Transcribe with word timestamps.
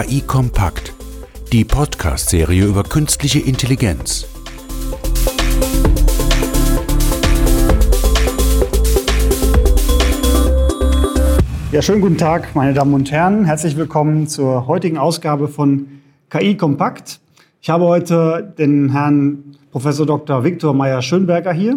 KI 0.00 0.22
Kompakt, 0.22 0.94
die 1.52 1.62
Podcast-Serie 1.62 2.64
über 2.64 2.84
künstliche 2.84 3.38
Intelligenz. 3.40 4.26
Ja, 11.70 11.82
schönen 11.82 12.00
guten 12.00 12.16
Tag, 12.16 12.54
meine 12.54 12.72
Damen 12.72 12.94
und 12.94 13.10
Herren. 13.10 13.44
Herzlich 13.44 13.76
willkommen 13.76 14.26
zur 14.26 14.66
heutigen 14.66 14.96
Ausgabe 14.96 15.48
von 15.48 16.00
KI 16.30 16.56
Kompakt. 16.56 17.20
Ich 17.60 17.68
habe 17.68 17.84
heute 17.84 18.54
den 18.56 18.92
Herrn 18.92 19.56
Professor 19.70 20.06
Dr. 20.06 20.44
Viktor 20.44 20.72
Meyer-Schönberger 20.72 21.52
hier 21.52 21.76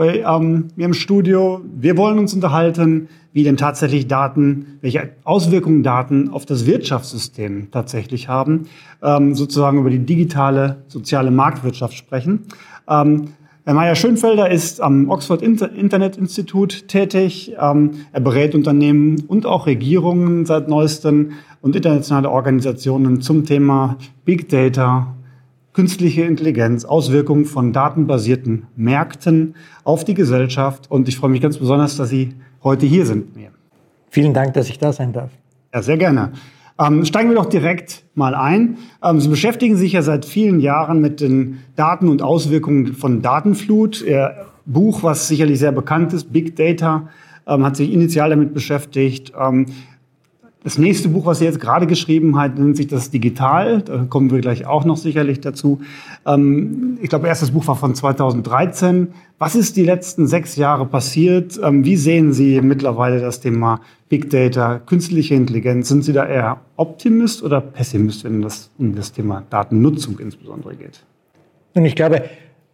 bei 0.00 0.24
ähm, 0.26 0.68
mir 0.76 0.86
im 0.86 0.94
Studio. 0.94 1.60
Wir 1.78 1.98
wollen 1.98 2.18
uns 2.18 2.32
unterhalten, 2.32 3.08
wie 3.34 3.44
denn 3.44 3.58
tatsächlich 3.58 4.06
Daten, 4.06 4.78
welche 4.80 5.10
Auswirkungen 5.24 5.82
Daten 5.82 6.30
auf 6.30 6.46
das 6.46 6.64
Wirtschaftssystem 6.64 7.70
tatsächlich 7.70 8.26
haben, 8.26 8.62
ähm, 9.02 9.34
sozusagen 9.34 9.78
über 9.78 9.90
die 9.90 9.98
digitale 9.98 10.84
soziale 10.88 11.30
Marktwirtschaft 11.30 11.92
sprechen. 11.92 12.46
Ähm, 12.88 13.34
Herr 13.66 13.74
Meyer 13.74 13.94
Schönfelder 13.94 14.50
ist 14.50 14.80
am 14.80 15.10
Oxford 15.10 15.42
Internet 15.42 16.16
Institut 16.16 16.88
tätig. 16.88 17.52
Ähm, 17.60 17.90
er 18.10 18.22
berät 18.22 18.54
Unternehmen 18.54 19.24
und 19.28 19.44
auch 19.44 19.66
Regierungen 19.66 20.46
seit 20.46 20.66
neuestem 20.66 21.32
und 21.60 21.76
internationale 21.76 22.30
Organisationen 22.30 23.20
zum 23.20 23.44
Thema 23.44 23.98
Big 24.24 24.48
Data, 24.48 25.14
künstliche 25.72 26.22
Intelligenz, 26.22 26.84
Auswirkungen 26.84 27.44
von 27.44 27.72
datenbasierten 27.72 28.66
Märkten 28.76 29.54
auf 29.84 30.04
die 30.04 30.14
Gesellschaft. 30.14 30.90
Und 30.90 31.08
ich 31.08 31.16
freue 31.16 31.30
mich 31.30 31.40
ganz 31.40 31.58
besonders, 31.58 31.96
dass 31.96 32.08
Sie 32.08 32.34
heute 32.62 32.86
hier 32.86 33.06
sind. 33.06 33.26
Vielen 34.10 34.34
Dank, 34.34 34.54
dass 34.54 34.68
ich 34.68 34.78
da 34.78 34.92
sein 34.92 35.12
darf. 35.12 35.30
Ja, 35.72 35.82
sehr 35.82 35.96
gerne. 35.96 36.32
Ähm, 36.78 37.04
steigen 37.04 37.28
wir 37.28 37.36
doch 37.36 37.46
direkt 37.46 38.04
mal 38.14 38.34
ein. 38.34 38.78
Ähm, 39.04 39.20
Sie 39.20 39.28
beschäftigen 39.28 39.76
sich 39.76 39.92
ja 39.92 40.02
seit 40.02 40.24
vielen 40.24 40.60
Jahren 40.60 41.00
mit 41.00 41.20
den 41.20 41.58
Daten 41.76 42.08
und 42.08 42.22
Auswirkungen 42.22 42.94
von 42.94 43.22
Datenflut. 43.22 44.02
Ihr 44.02 44.46
Buch, 44.64 45.02
was 45.02 45.28
sicherlich 45.28 45.58
sehr 45.58 45.72
bekannt 45.72 46.12
ist, 46.12 46.32
Big 46.32 46.56
Data, 46.56 47.08
ähm, 47.46 47.64
hat 47.64 47.76
sich 47.76 47.92
initial 47.92 48.30
damit 48.30 48.54
beschäftigt. 48.54 49.32
Das 50.62 50.76
nächste 50.76 51.08
Buch, 51.08 51.24
was 51.24 51.38
Sie 51.38 51.46
jetzt 51.46 51.58
gerade 51.58 51.86
geschrieben 51.86 52.38
hat, 52.38 52.58
nennt 52.58 52.76
sich 52.76 52.86
das 52.86 53.10
Digital. 53.10 53.80
Da 53.80 54.04
kommen 54.04 54.30
wir 54.30 54.40
gleich 54.40 54.66
auch 54.66 54.84
noch 54.84 54.98
sicherlich 54.98 55.40
dazu. 55.40 55.80
Ähm, 56.26 56.98
ich 57.00 57.08
glaube, 57.08 57.28
erstes 57.28 57.52
Buch 57.52 57.66
war 57.66 57.76
von 57.76 57.94
2013. 57.94 59.08
Was 59.38 59.54
ist 59.54 59.76
die 59.76 59.84
letzten 59.84 60.26
sechs 60.26 60.56
Jahre 60.56 60.84
passiert? 60.84 61.58
Ähm, 61.62 61.86
wie 61.86 61.96
sehen 61.96 62.34
Sie 62.34 62.60
mittlerweile 62.60 63.20
das 63.20 63.40
Thema 63.40 63.80
Big 64.10 64.28
Data, 64.28 64.78
künstliche 64.78 65.34
Intelligenz? 65.34 65.88
Sind 65.88 66.04
Sie 66.04 66.12
da 66.12 66.26
eher 66.26 66.58
Optimist 66.76 67.42
oder 67.42 67.62
Pessimist, 67.62 68.24
wenn 68.24 68.44
es 68.44 68.70
um 68.76 68.94
das 68.94 69.12
Thema 69.12 69.42
Datennutzung 69.48 70.18
insbesondere 70.18 70.74
geht? 70.76 71.00
Und 71.72 71.86
ich 71.86 71.96
glaube, 71.96 72.24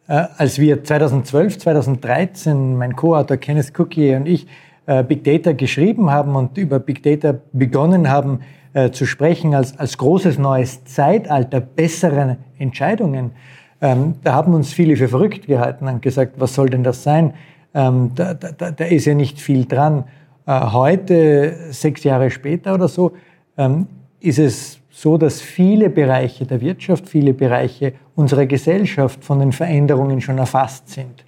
äh, 0.09 0.25
als 0.37 0.59
wir 0.59 0.83
2012, 0.83 1.59
2013, 1.59 2.77
mein 2.77 2.97
Co-Autor 2.97 3.37
Kenneth 3.37 3.79
Cookie 3.79 4.17
und 4.17 4.27
ich, 4.27 4.49
Big 4.87 5.25
Data 5.25 5.53
geschrieben 5.53 6.11
haben 6.11 6.37
und 6.37 6.57
über 6.57 6.79
Big 6.79 7.03
Data 7.03 7.35
begonnen 7.53 8.09
haben 8.09 8.41
äh, 8.73 8.91
zu 8.91 9.07
sprechen 9.07 9.55
als, 9.55 9.79
als 9.79 9.99
großes 9.99 10.39
neues 10.39 10.85
Zeitalter 10.85 11.61
bessere 11.61 12.37
Entscheidungen, 12.59 13.33
ähm, 13.81 14.15
da 14.23 14.35
haben 14.35 14.55
uns 14.55 14.73
viele 14.73 14.97
für 14.97 15.09
verrückt 15.09 15.47
gehalten 15.47 15.87
und 15.89 16.03
gesagt, 16.03 16.35
was 16.39 16.55
soll 16.55 16.71
denn 16.71 16.83
das 16.83 17.03
sein? 17.03 17.35
Ähm, 17.75 18.13
da, 18.15 18.35
da, 18.35 18.71
da 18.71 18.85
ist 18.85 19.05
ja 19.05 19.15
nicht 19.15 19.41
viel 19.41 19.67
dran. 19.67 20.05
Äh, 20.47 20.61
heute, 20.73 21.55
sechs 21.71 22.05
Jahre 22.05 22.31
später 22.31 22.75
oder 22.75 22.89
so, 22.89 23.13
ähm, 23.59 23.87
ist 24.21 24.39
es 24.39 24.81
so, 24.91 25.19
dass 25.19 25.43
viele 25.43 25.91
Bereiche 25.91 26.47
der 26.47 26.61
Wirtschaft, 26.63 27.09
viele 27.09 27.35
Bereiche 27.35 27.93
unserer 28.15 28.47
Gesellschaft 28.47 29.23
von 29.25 29.41
den 29.41 29.53
Veränderungen 29.53 30.23
schon 30.23 30.39
erfasst 30.39 30.89
sind. 30.89 31.25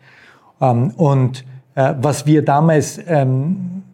Ähm, 0.60 0.90
und 0.96 1.40
äh, 1.40 1.44
was 2.00 2.26
wir 2.26 2.44
damals 2.44 3.00
ähm, 3.06 3.84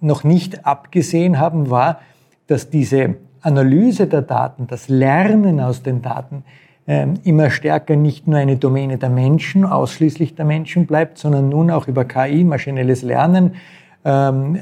noch 0.00 0.24
nicht 0.24 0.64
abgesehen 0.64 1.38
haben, 1.38 1.68
war, 1.68 2.00
dass 2.46 2.70
diese 2.70 3.16
Analyse 3.42 4.06
der 4.06 4.22
Daten, 4.22 4.66
das 4.66 4.88
Lernen 4.88 5.60
aus 5.60 5.82
den 5.82 6.00
Daten 6.00 6.44
ähm, 6.86 7.14
immer 7.24 7.50
stärker 7.50 7.96
nicht 7.96 8.26
nur 8.26 8.38
eine 8.38 8.56
Domäne 8.56 8.98
der 8.98 9.10
Menschen, 9.10 9.64
ausschließlich 9.64 10.34
der 10.34 10.44
Menschen 10.44 10.86
bleibt, 10.86 11.18
sondern 11.18 11.48
nun 11.48 11.70
auch 11.70 11.88
über 11.88 12.04
KI, 12.04 12.44
maschinelles 12.44 13.02
Lernen, 13.02 13.56
ähm, 14.04 14.58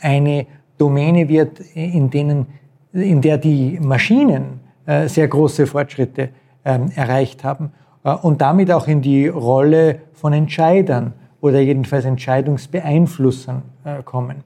eine 0.00 0.46
Domäne 0.78 1.28
wird, 1.28 1.60
in, 1.74 2.10
denen, 2.10 2.46
in 2.92 3.20
der 3.20 3.38
die 3.38 3.78
Maschinen 3.80 4.60
äh, 4.86 5.08
sehr 5.08 5.28
große 5.28 5.66
Fortschritte 5.66 6.30
ähm, 6.64 6.90
erreicht 6.94 7.44
haben 7.44 7.72
äh, 8.04 8.12
und 8.12 8.40
damit 8.40 8.70
auch 8.70 8.88
in 8.88 9.00
die 9.00 9.28
Rolle 9.28 10.00
von 10.14 10.32
Entscheidern 10.32 11.14
oder 11.42 11.60
jedenfalls 11.60 12.06
Entscheidungsbeeinflussern 12.06 13.62
äh, 13.84 14.02
kommen. 14.02 14.44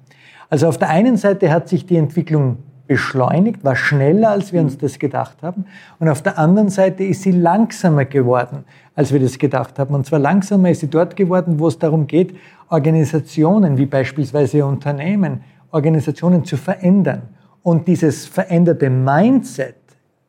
Also 0.51 0.67
auf 0.67 0.79
der 0.79 0.89
einen 0.89 1.17
Seite 1.17 1.53
hat 1.53 1.69
sich 1.69 1.87
die 1.87 1.97
Entwicklung 1.97 2.59
beschleunigt, 2.87 3.65
war 3.65 3.77
schneller, 3.77 4.31
als 4.31 4.53
wir 4.53 4.61
uns 4.61 4.79
das 4.79 4.99
gedacht 4.99 5.43
haben. 5.43 5.67
Und 5.99 6.09
auf 6.09 6.23
der 6.23 6.39
anderen 6.39 6.71
Seite 6.71 7.05
ist 7.05 7.23
sie 7.23 7.33
langsamer 7.33 8.05
geworden, 8.05 8.65
als 8.95 9.13
wir 9.13 9.21
das 9.21 9.39
gedacht 9.39 9.79
haben. 9.79 9.95
Und 9.95 10.07
zwar 10.07 10.21
langsamer 10.21 10.71
ist 10.71 10.81
sie 10.81 10.89
dort 10.89 11.17
geworden, 11.17 11.59
wo 11.59 11.69
es 11.69 11.79
darum 11.79 12.07
geht, 12.07 12.35
Organisationen 12.71 13.77
wie 13.77 13.87
beispielsweise 13.87 14.65
Unternehmen, 14.65 15.43
Organisationen 15.73 16.45
zu 16.45 16.57
verändern. 16.57 17.23
Und 17.63 17.89
dieses 17.89 18.27
veränderte 18.27 18.89
Mindset, 18.89 19.75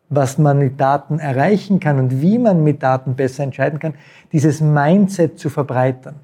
was 0.10 0.38
man 0.38 0.58
mit 0.58 0.82
Daten 0.82 1.20
erreichen 1.20 1.80
kann 1.80 2.00
und 2.00 2.22
wie 2.22 2.40
man 2.40 2.64
mit 2.64 2.82
Daten 2.82 3.16
besser 3.16 3.44
entscheiden 3.44 3.80
kann, 3.80 3.94
dieses 4.32 4.60
Mindset 4.60 5.38
zu 5.38 5.50
verbreitern. 5.50 6.16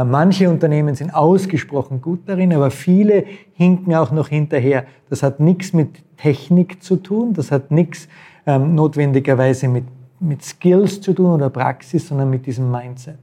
Äh, 0.00 0.04
manche 0.04 0.48
Unternehmen 0.48 0.94
sind 0.94 1.14
ausgesprochen 1.14 2.00
gut 2.00 2.20
darin, 2.26 2.52
aber 2.52 2.70
viele 2.70 3.24
hinken 3.54 3.94
auch 3.94 4.12
noch 4.12 4.28
hinterher. 4.28 4.84
Das 5.08 5.22
hat 5.22 5.40
nichts 5.40 5.72
mit 5.72 5.88
Technik 6.16 6.82
zu 6.82 6.96
tun, 6.96 7.32
das 7.34 7.50
hat 7.50 7.70
nichts 7.70 8.08
ähm, 8.46 8.74
notwendigerweise 8.74 9.68
mit, 9.68 9.84
mit 10.20 10.42
Skills 10.42 11.00
zu 11.00 11.12
tun 11.12 11.26
oder 11.26 11.50
Praxis, 11.50 12.08
sondern 12.08 12.30
mit 12.30 12.46
diesem 12.46 12.70
Mindset. 12.70 13.18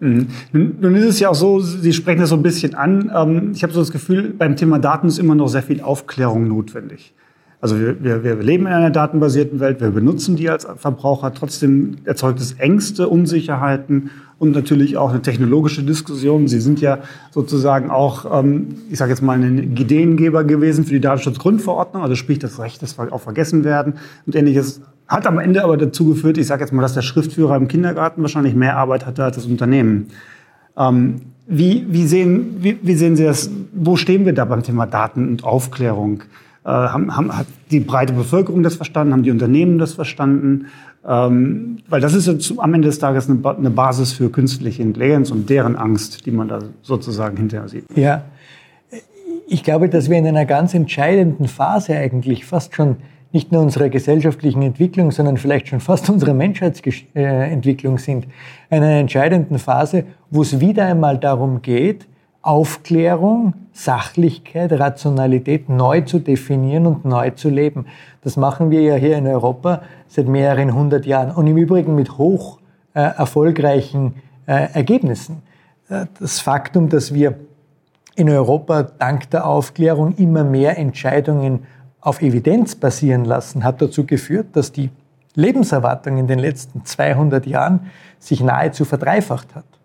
Mhm. 0.00 0.28
Nun 0.52 0.94
ist 0.94 1.04
es 1.04 1.20
ja 1.20 1.30
auch 1.30 1.34
so, 1.34 1.58
Sie 1.58 1.92
sprechen 1.92 2.20
das 2.20 2.28
so 2.28 2.36
ein 2.36 2.42
bisschen 2.42 2.74
an. 2.74 3.10
Ähm, 3.14 3.52
ich 3.52 3.62
habe 3.64 3.72
so 3.72 3.80
das 3.80 3.90
Gefühl, 3.90 4.32
beim 4.36 4.54
Thema 4.54 4.78
Daten 4.78 5.08
ist 5.08 5.18
immer 5.18 5.34
noch 5.34 5.48
sehr 5.48 5.62
viel 5.62 5.80
Aufklärung 5.80 6.46
notwendig. 6.46 7.14
Also 7.60 7.80
wir, 7.80 8.02
wir, 8.04 8.22
wir 8.22 8.36
leben 8.36 8.66
in 8.66 8.72
einer 8.72 8.90
datenbasierten 8.90 9.58
Welt, 9.58 9.80
wir 9.80 9.90
benutzen 9.90 10.36
die 10.36 10.48
als 10.48 10.66
Verbraucher. 10.76 11.34
Trotzdem 11.34 11.96
erzeugt 12.04 12.40
es 12.40 12.52
Ängste, 12.52 13.08
Unsicherheiten 13.08 14.10
und 14.38 14.52
natürlich 14.52 14.96
auch 14.96 15.10
eine 15.10 15.22
technologische 15.22 15.82
Diskussion. 15.82 16.46
Sie 16.46 16.60
sind 16.60 16.80
ja 16.80 16.98
sozusagen 17.32 17.90
auch, 17.90 18.40
ähm, 18.40 18.76
ich 18.88 18.98
sage 18.98 19.10
jetzt 19.10 19.22
mal, 19.22 19.36
ein 19.36 19.76
Ideengeber 19.76 20.44
gewesen 20.44 20.84
für 20.84 20.92
die 20.92 21.00
Datenschutzgrundverordnung, 21.00 22.02
also 22.02 22.14
sprich 22.14 22.38
das 22.38 22.60
Recht, 22.60 22.80
das 22.82 22.96
auch 22.98 23.20
vergessen 23.20 23.64
werden 23.64 23.94
und 24.26 24.36
ähnliches. 24.36 24.80
Hat 25.08 25.26
am 25.26 25.38
Ende 25.38 25.64
aber 25.64 25.76
dazu 25.76 26.04
geführt, 26.04 26.38
ich 26.38 26.46
sage 26.46 26.62
jetzt 26.62 26.72
mal, 26.72 26.82
dass 26.82 26.94
der 26.94 27.02
Schriftführer 27.02 27.56
im 27.56 27.66
Kindergarten 27.66 28.22
wahrscheinlich 28.22 28.54
mehr 28.54 28.76
Arbeit 28.76 29.04
hatte 29.06 29.24
als 29.24 29.36
das 29.36 29.46
Unternehmen. 29.46 30.08
Ähm, 30.76 31.22
wie, 31.48 31.86
wie, 31.88 32.06
sehen, 32.06 32.58
wie, 32.60 32.78
wie 32.82 32.94
sehen 32.94 33.16
Sie 33.16 33.24
das? 33.24 33.50
Wo 33.72 33.96
stehen 33.96 34.26
wir 34.26 34.34
da 34.34 34.44
beim 34.44 34.62
Thema 34.62 34.86
Daten 34.86 35.26
und 35.26 35.44
Aufklärung? 35.44 36.22
Äh, 36.68 36.70
haben, 36.70 37.16
haben, 37.16 37.34
hat 37.34 37.46
die 37.70 37.80
breite 37.80 38.12
Bevölkerung 38.12 38.62
das 38.62 38.74
verstanden? 38.74 39.14
Haben 39.14 39.22
die 39.22 39.30
Unternehmen 39.30 39.78
das 39.78 39.94
verstanden? 39.94 40.66
Ähm, 41.06 41.78
weil 41.88 42.02
das 42.02 42.12
ist 42.12 42.26
ja 42.26 42.38
zu, 42.38 42.60
am 42.60 42.74
Ende 42.74 42.88
des 42.88 42.98
Tages 42.98 43.30
eine, 43.30 43.40
eine, 43.42 43.70
Basis 43.70 44.12
für 44.12 44.28
künstliche 44.28 44.82
Intelligenz 44.82 45.30
und 45.30 45.48
deren 45.48 45.76
Angst, 45.76 46.26
die 46.26 46.30
man 46.30 46.46
da 46.46 46.58
sozusagen 46.82 47.38
hinterher 47.38 47.68
sieht. 47.68 47.84
Ja, 47.96 48.24
ich 49.46 49.62
glaube, 49.62 49.88
dass 49.88 50.10
wir 50.10 50.18
in 50.18 50.26
einer 50.26 50.44
ganz 50.44 50.74
entscheidenden 50.74 51.48
Phase 51.48 51.96
eigentlich 51.96 52.44
fast 52.44 52.74
schon 52.74 52.96
nicht 53.32 53.50
nur 53.50 53.62
unserer 53.62 53.88
gesellschaftlichen 53.88 54.60
Entwicklung, 54.60 55.10
sondern 55.10 55.38
vielleicht 55.38 55.68
schon 55.68 55.80
fast 55.80 56.10
unserer 56.10 56.34
Menschheitsentwicklung 56.34 57.96
sind. 57.96 58.26
Einer 58.68 58.90
entscheidenden 58.90 59.58
Phase, 59.58 60.04
wo 60.30 60.42
es 60.42 60.60
wieder 60.60 60.84
einmal 60.84 61.16
darum 61.16 61.62
geht, 61.62 62.06
Aufklärung, 62.48 63.52
Sachlichkeit, 63.74 64.72
Rationalität 64.72 65.68
neu 65.68 66.00
zu 66.00 66.18
definieren 66.18 66.86
und 66.86 67.04
neu 67.04 67.28
zu 67.32 67.50
leben. 67.50 67.84
Das 68.22 68.38
machen 68.38 68.70
wir 68.70 68.80
ja 68.80 68.94
hier 68.94 69.18
in 69.18 69.26
Europa 69.26 69.82
seit 70.06 70.28
mehreren 70.28 70.74
hundert 70.74 71.04
Jahren 71.04 71.30
und 71.30 71.46
im 71.46 71.58
Übrigen 71.58 71.94
mit 71.94 72.16
hoch 72.16 72.58
äh, 72.94 73.00
erfolgreichen 73.00 74.14
äh, 74.46 74.72
Ergebnissen. 74.72 75.42
Äh, 75.90 76.06
das 76.18 76.40
Faktum, 76.40 76.88
dass 76.88 77.12
wir 77.12 77.38
in 78.14 78.30
Europa 78.30 78.82
dank 78.82 79.28
der 79.28 79.46
Aufklärung 79.46 80.14
immer 80.14 80.42
mehr 80.42 80.78
Entscheidungen 80.78 81.66
auf 82.00 82.22
Evidenz 82.22 82.76
basieren 82.76 83.26
lassen, 83.26 83.62
hat 83.62 83.82
dazu 83.82 84.06
geführt, 84.06 84.46
dass 84.54 84.72
die 84.72 84.88
Lebenserwartung 85.34 86.16
in 86.16 86.26
den 86.26 86.38
letzten 86.38 86.82
200 86.82 87.46
Jahren 87.46 87.90
sich 88.18 88.40
nahezu 88.40 88.86
verdreifacht 88.86 89.54
hat. 89.54 89.77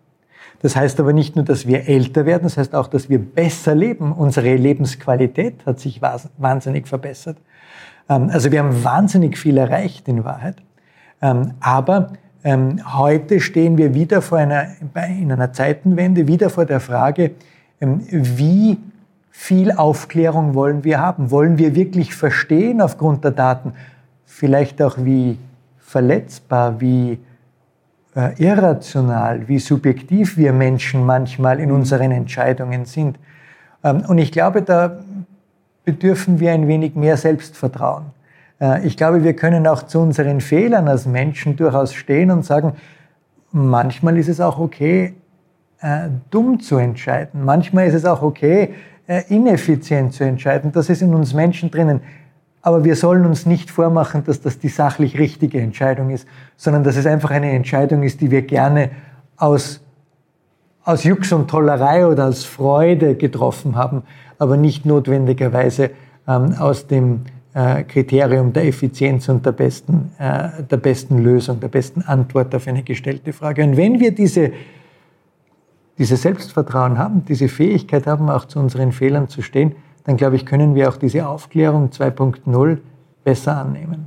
Das 0.64 0.76
heißt 0.76 0.98
aber 0.98 1.12
nicht 1.12 1.36
nur, 1.36 1.44
dass 1.44 1.66
wir 1.66 1.90
älter 1.90 2.24
werden, 2.24 2.44
das 2.44 2.56
heißt 2.56 2.74
auch, 2.74 2.86
dass 2.86 3.10
wir 3.10 3.18
besser 3.18 3.74
leben. 3.74 4.12
Unsere 4.12 4.56
Lebensqualität 4.56 5.56
hat 5.66 5.78
sich 5.78 6.00
wahnsinnig 6.00 6.88
verbessert. 6.88 7.36
Ähm, 8.08 8.30
also 8.32 8.50
wir 8.50 8.60
haben 8.60 8.82
wahnsinnig 8.82 9.36
viel 9.36 9.58
erreicht 9.58 10.08
in 10.08 10.24
Wahrheit. 10.24 10.56
Ähm, 11.20 11.52
aber 11.60 12.14
ähm, 12.44 12.80
heute 12.96 13.40
stehen 13.40 13.76
wir 13.76 13.92
wieder 13.92 14.22
vor 14.22 14.38
einer, 14.38 14.68
in 15.20 15.30
einer 15.30 15.52
Zeitenwende, 15.52 16.28
wieder 16.28 16.48
vor 16.48 16.64
der 16.64 16.80
Frage, 16.80 17.32
wie 17.78 18.78
viel 19.30 19.70
Aufklärung 19.70 20.54
wollen 20.54 20.82
wir 20.82 20.98
haben? 20.98 21.30
Wollen 21.30 21.58
wir 21.58 21.74
wirklich 21.74 22.14
verstehen 22.14 22.80
aufgrund 22.80 23.22
der 23.22 23.32
Daten, 23.32 23.74
vielleicht 24.24 24.80
auch 24.80 24.96
wie 24.96 25.36
verletzbar, 25.78 26.80
wie 26.80 27.18
irrational, 28.38 29.48
wie 29.48 29.58
subjektiv 29.58 30.36
wir 30.36 30.52
Menschen 30.52 31.04
manchmal 31.04 31.58
in 31.58 31.72
unseren 31.72 32.12
Entscheidungen 32.12 32.84
sind. 32.84 33.18
Ähm, 33.84 34.04
und 34.08 34.18
ich 34.18 34.32
glaube, 34.32 34.62
da 34.62 34.98
bedürfen 35.84 36.40
wir 36.40 36.52
ein 36.52 36.66
wenig 36.66 36.96
mehr 36.96 37.16
Selbstvertrauen. 37.16 38.06
Äh, 38.60 38.86
ich 38.86 38.96
glaube, 38.96 39.22
wir 39.22 39.36
können 39.36 39.66
auch 39.66 39.84
zu 39.84 40.00
unseren 40.00 40.40
Fehlern 40.40 40.88
als 40.88 41.06
Menschen 41.06 41.56
durchaus 41.56 41.94
stehen 41.94 42.30
und 42.30 42.44
sagen, 42.44 42.72
manchmal 43.52 44.16
ist 44.16 44.28
es 44.28 44.40
auch 44.40 44.58
okay, 44.58 45.14
äh, 45.80 46.08
dumm 46.30 46.60
zu 46.60 46.78
entscheiden. 46.78 47.44
Manchmal 47.44 47.86
ist 47.86 47.94
es 47.94 48.04
auch 48.04 48.22
okay, 48.22 48.74
äh, 49.06 49.22
ineffizient 49.28 50.14
zu 50.14 50.24
entscheiden. 50.24 50.72
Das 50.72 50.88
ist 50.88 51.02
in 51.02 51.14
uns 51.14 51.34
Menschen 51.34 51.70
drinnen. 51.70 52.00
Aber 52.64 52.82
wir 52.82 52.96
sollen 52.96 53.26
uns 53.26 53.44
nicht 53.44 53.70
vormachen, 53.70 54.24
dass 54.24 54.40
das 54.40 54.58
die 54.58 54.70
sachlich 54.70 55.18
richtige 55.18 55.60
Entscheidung 55.60 56.08
ist, 56.08 56.26
sondern 56.56 56.82
dass 56.82 56.96
es 56.96 57.04
einfach 57.04 57.30
eine 57.30 57.50
Entscheidung 57.52 58.02
ist, 58.02 58.22
die 58.22 58.30
wir 58.30 58.40
gerne 58.40 58.90
aus, 59.36 59.82
aus 60.82 61.04
Jux 61.04 61.30
und 61.32 61.50
Tollerei 61.50 62.06
oder 62.06 62.24
aus 62.24 62.46
Freude 62.46 63.16
getroffen 63.16 63.76
haben, 63.76 64.02
aber 64.38 64.56
nicht 64.56 64.86
notwendigerweise 64.86 65.90
ähm, 66.26 66.54
aus 66.58 66.86
dem 66.86 67.26
äh, 67.52 67.82
Kriterium 67.82 68.54
der 68.54 68.66
Effizienz 68.66 69.28
und 69.28 69.44
der 69.44 69.52
besten, 69.52 70.12
äh, 70.18 70.62
der 70.62 70.78
besten 70.78 71.18
Lösung, 71.18 71.60
der 71.60 71.68
besten 71.68 72.00
Antwort 72.00 72.54
auf 72.54 72.66
eine 72.66 72.82
gestellte 72.82 73.34
Frage. 73.34 73.62
Und 73.62 73.76
wenn 73.76 74.00
wir 74.00 74.14
diese, 74.14 74.52
diese 75.98 76.16
Selbstvertrauen 76.16 76.96
haben, 76.96 77.26
diese 77.26 77.48
Fähigkeit 77.48 78.06
haben, 78.06 78.30
auch 78.30 78.46
zu 78.46 78.58
unseren 78.58 78.90
Fehlern 78.90 79.28
zu 79.28 79.42
stehen, 79.42 79.76
dann 80.04 80.16
glaube 80.16 80.36
ich, 80.36 80.46
können 80.46 80.74
wir 80.74 80.88
auch 80.88 80.96
diese 80.96 81.26
Aufklärung 81.26 81.90
2.0 81.90 82.78
besser 83.24 83.56
annehmen. 83.56 84.06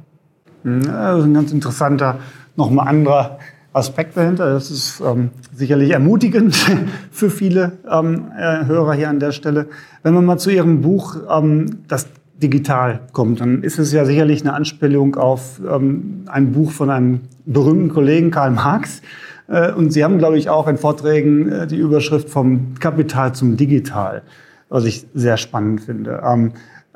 Das 0.63 1.19
ist 1.19 1.25
ein 1.25 1.33
ganz 1.33 1.51
interessanter, 1.51 2.19
nochmal 2.55 2.87
anderer 2.87 3.39
Aspekt 3.73 4.17
dahinter. 4.17 4.53
Das 4.53 4.69
ist 4.69 5.01
ähm, 5.05 5.29
sicherlich 5.53 5.91
ermutigend 5.91 6.55
für 7.11 7.29
viele 7.29 7.73
ähm, 7.89 8.31
äh, 8.37 8.65
Hörer 8.65 8.93
hier 8.93 9.09
an 9.09 9.19
der 9.19 9.31
Stelle. 9.31 9.67
Wenn 10.03 10.13
man 10.13 10.25
mal 10.25 10.37
zu 10.37 10.49
Ihrem 10.49 10.81
Buch 10.81 11.17
ähm, 11.29 11.79
das 11.87 12.07
digital 12.41 12.99
kommt, 13.13 13.41
dann 13.41 13.63
ist 13.63 13.79
es 13.79 13.91
ja 13.91 14.05
sicherlich 14.05 14.41
eine 14.41 14.53
Anspielung 14.53 15.15
auf 15.15 15.59
ähm, 15.67 16.25
ein 16.27 16.51
Buch 16.51 16.71
von 16.71 16.89
einem 16.89 17.21
berühmten 17.45 17.89
Kollegen, 17.89 18.29
Karl 18.29 18.51
Marx. 18.51 19.01
Äh, 19.47 19.71
und 19.71 19.91
Sie 19.91 20.03
haben, 20.03 20.17
glaube 20.17 20.37
ich, 20.37 20.49
auch 20.49 20.67
in 20.67 20.77
Vorträgen 20.77 21.49
äh, 21.49 21.67
die 21.67 21.77
Überschrift 21.77 22.29
vom 22.29 22.75
Kapital 22.79 23.33
zum 23.33 23.57
Digital 23.57 24.21
was 24.69 24.85
ich 24.85 25.05
sehr 25.13 25.37
spannend 25.37 25.81
finde. 25.81 26.21
Ähm, 26.25 26.53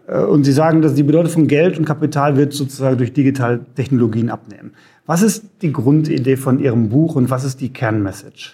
äh, 0.07 0.21
und 0.23 0.43
Sie 0.43 0.51
sagen, 0.51 0.81
dass 0.81 0.93
die 0.93 1.03
Bedeutung 1.03 1.31
von 1.31 1.47
Geld 1.47 1.77
und 1.77 1.85
Kapital 1.85 2.35
wird 2.37 2.53
sozusagen 2.53 2.97
durch 2.97 3.13
digitale 3.13 3.65
Technologien 3.75 4.29
abnehmen. 4.29 4.73
Was 5.05 5.21
ist 5.21 5.45
die 5.61 5.71
Grundidee 5.71 6.37
von 6.37 6.59
Ihrem 6.59 6.89
Buch 6.89 7.15
und 7.15 7.29
was 7.29 7.43
ist 7.43 7.61
die 7.61 7.73
Kernmessage? 7.73 8.53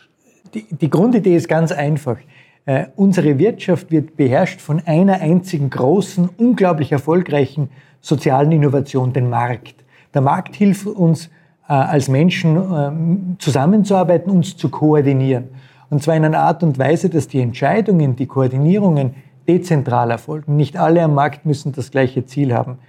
Die, 0.54 0.66
die 0.70 0.90
Grundidee 0.90 1.36
ist 1.36 1.50
ganz 1.50 1.72
einfach. 1.72 2.18
Äh, 2.66 2.88
unsere 2.96 3.38
Wirtschaft 3.40 3.92
wird 3.92 4.18
beherrscht 4.18 4.62
von 4.62 4.82
einer 4.86 5.22
einzigen 5.22 5.70
großen, 5.70 6.30
unglaublich 6.38 6.92
erfolgreichen 6.92 7.70
sozialen 8.02 8.52
Innovation, 8.52 9.14
den 9.14 9.30
Markt. 9.30 9.76
Der 10.14 10.22
Markt 10.22 10.56
hilft 10.56 10.88
uns 10.88 11.28
äh, 11.68 11.74
als 11.74 12.08
Menschen 12.08 12.58
äh, 12.58 13.38
zusammenzuarbeiten, 13.40 14.32
uns 14.32 14.56
zu 14.56 14.70
koordinieren. 14.70 15.46
Und 15.90 16.04
zwar 16.04 16.16
in 16.16 16.26
einer 16.26 16.40
Art 16.40 16.64
und 16.64 16.78
Weise, 16.78 17.10
dass 17.10 17.28
die 17.28 17.40
Entscheidungen, 17.40 18.16
die 18.16 18.28
Koordinierungen 18.28 19.16
dezentral 19.48 20.12
erfolgen. 20.12 20.56
Nicht 20.56 20.78
alle 20.78 21.02
am 21.04 21.14
Markt 21.14 21.46
müssen 21.46 21.72
das 21.72 21.92
gleiche 21.92 22.26
Ziel 22.26 22.54
haben. 22.54 22.80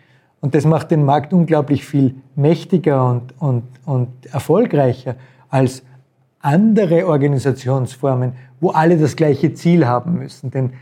Und 0.40 0.54
das 0.54 0.64
macht 0.64 0.90
den 0.90 1.04
Markt 1.04 1.32
unglaublich 1.32 1.84
viel 1.84 2.16
mächtiger 2.36 3.08
und, 3.08 3.34
und, 3.40 3.64
und 3.86 4.08
erfolgreicher 4.32 5.16
als 5.48 5.82
andere 6.40 7.06
Organisationsformen, 7.06 8.32
wo 8.60 8.70
alle 8.70 8.96
das 8.98 9.16
gleiche 9.16 9.54
Ziel 9.54 9.86
haben 9.86 10.14
müssen. 10.14 10.50
Denn 10.50 10.72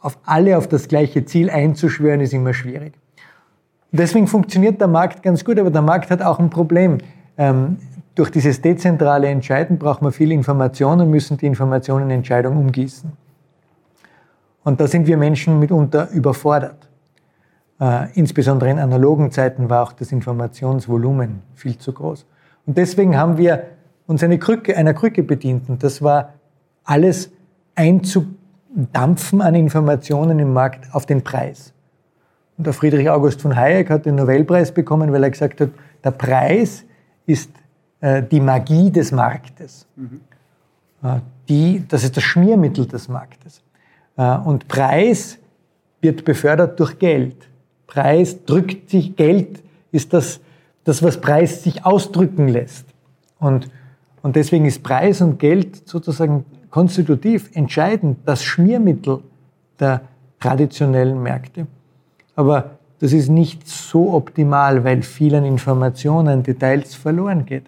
auf 0.00 0.18
alle 0.24 0.56
auf 0.56 0.68
das 0.68 0.88
gleiche 0.88 1.24
Ziel 1.24 1.50
einzuschwören, 1.50 2.20
ist 2.20 2.32
immer 2.32 2.54
schwierig. 2.54 2.94
deswegen 3.92 4.26
funktioniert 4.26 4.80
der 4.80 4.88
Markt 4.88 5.22
ganz 5.22 5.44
gut, 5.44 5.58
aber 5.58 5.70
der 5.70 5.82
Markt 5.82 6.10
hat 6.10 6.22
auch 6.22 6.38
ein 6.38 6.50
Problem. 6.50 6.98
Ähm, 7.36 7.78
durch 8.14 8.30
dieses 8.30 8.60
dezentrale 8.60 9.28
Entscheiden 9.28 9.78
braucht 9.78 10.02
man 10.02 10.12
viel 10.12 10.32
Information 10.32 11.00
und 11.00 11.10
müssen 11.10 11.36
die 11.36 11.46
Informationen 11.46 12.10
in 12.10 12.18
Entscheidungen 12.18 12.58
umgießen. 12.58 13.12
Und 14.64 14.80
da 14.80 14.86
sind 14.86 15.06
wir 15.06 15.16
Menschen 15.16 15.58
mitunter 15.58 16.10
überfordert. 16.10 16.88
Äh, 17.80 18.12
insbesondere 18.14 18.70
in 18.70 18.78
analogen 18.78 19.30
Zeiten 19.30 19.70
war 19.70 19.82
auch 19.82 19.92
das 19.92 20.12
Informationsvolumen 20.12 21.42
viel 21.54 21.78
zu 21.78 21.92
groß. 21.92 22.26
Und 22.66 22.76
deswegen 22.76 23.16
haben 23.16 23.38
wir 23.38 23.64
uns 24.06 24.22
eine 24.22 24.38
Krücke, 24.38 24.76
einer 24.76 24.92
Krücke 24.92 25.22
bedient. 25.22 25.68
Und 25.70 25.82
das 25.82 26.02
war 26.02 26.34
alles 26.84 27.30
einzudampfen 27.74 29.40
an 29.40 29.54
Informationen 29.54 30.38
im 30.38 30.52
Markt 30.52 30.94
auf 30.94 31.06
den 31.06 31.22
Preis. 31.22 31.72
Und 32.58 32.66
der 32.66 32.74
Friedrich 32.74 33.08
August 33.08 33.40
von 33.40 33.56
Hayek 33.56 33.88
hat 33.88 34.04
den 34.04 34.16
Nobelpreis 34.16 34.72
bekommen, 34.72 35.12
weil 35.12 35.22
er 35.22 35.30
gesagt 35.30 35.62
hat, 35.62 35.70
der 36.04 36.10
Preis 36.10 36.84
ist 37.24 37.50
die 38.02 38.40
Magie 38.40 38.90
des 38.90 39.12
Marktes. 39.12 39.86
Mhm. 39.96 40.20
Die, 41.48 41.84
das 41.88 42.04
ist 42.04 42.16
das 42.16 42.24
Schmiermittel 42.24 42.86
des 42.86 43.08
Marktes. 43.08 43.62
Äh, 44.16 44.36
und 44.38 44.68
Preis 44.68 45.38
wird 46.00 46.24
befördert 46.24 46.78
durch 46.78 46.98
Geld. 46.98 47.48
Preis 47.86 48.44
drückt 48.44 48.90
sich, 48.90 49.16
Geld 49.16 49.62
ist 49.92 50.12
das, 50.12 50.40
das 50.84 51.02
was 51.02 51.20
Preis 51.20 51.62
sich 51.62 51.84
ausdrücken 51.84 52.48
lässt. 52.48 52.86
Und, 53.38 53.70
und 54.22 54.36
deswegen 54.36 54.66
ist 54.66 54.82
Preis 54.82 55.20
und 55.20 55.38
Geld 55.38 55.88
sozusagen 55.88 56.44
konstitutiv 56.70 57.50
entscheidend, 57.54 58.18
das 58.26 58.44
Schmiermittel 58.44 59.20
der 59.80 60.02
traditionellen 60.38 61.22
Märkte. 61.22 61.66
Aber 62.36 62.72
das 63.00 63.12
ist 63.12 63.28
nicht 63.28 63.66
so 63.66 64.12
optimal, 64.12 64.84
weil 64.84 65.02
vielen 65.02 65.44
Informationen, 65.44 66.42
Details 66.42 66.94
verloren 66.94 67.46
geht. 67.46 67.64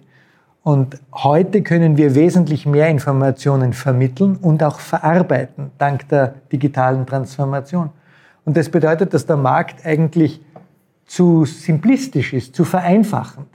Und 0.63 1.01
heute 1.13 1.63
können 1.63 1.97
wir 1.97 2.15
wesentlich 2.15 2.67
mehr 2.67 2.89
Informationen 2.89 3.73
vermitteln 3.73 4.37
und 4.37 4.63
auch 4.63 4.79
verarbeiten, 4.79 5.73
dank 5.79 6.09
der 6.09 6.35
digitalen 6.53 7.05
Transformation. 7.05 7.91
Und 8.45 8.57
das 8.57 8.69
bedeutet, 8.69 9.13
dass 9.13 9.27
der 9.27 9.37
Markt 9.37 9.85
eigentlich 9.85 10.41
zu 11.07 11.45
simplistisch 11.45 12.33
ist, 12.33 12.55
zu 12.55 12.65
vereinfachend. 12.65 13.49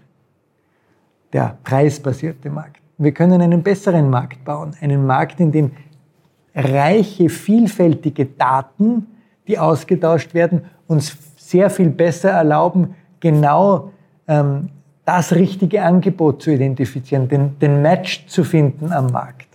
Der 1.32 1.58
preisbasierte 1.64 2.50
Markt. 2.50 2.82
Wir 2.98 3.14
können 3.14 3.42
einen 3.42 3.64
besseren 3.64 4.10
Markt 4.10 4.44
bauen, 4.44 4.76
einen 4.82 5.06
Markt, 5.06 5.40
in 5.40 5.52
dem 5.52 5.72
reiche, 6.56 7.30
vielfältige 7.30 8.26
Daten, 8.26 9.08
die 9.48 9.60
ausgetauscht 9.60 10.34
werden, 10.34 10.66
uns 10.88 11.16
sehr 11.38 11.70
viel 11.70 11.90
besser 11.90 12.32
erlauben, 12.32 12.96
genau 13.20 13.92
ähm, 14.28 14.70
das 15.08 15.32
richtige 15.32 15.84
Angebot 15.84 16.42
zu 16.42 16.52
identifizieren, 16.52 17.30
den, 17.30 17.58
den 17.60 17.82
Match 17.82 18.28
zu 18.28 18.44
finden 18.44 18.92
am 18.92 19.08
Markt. 19.08 19.48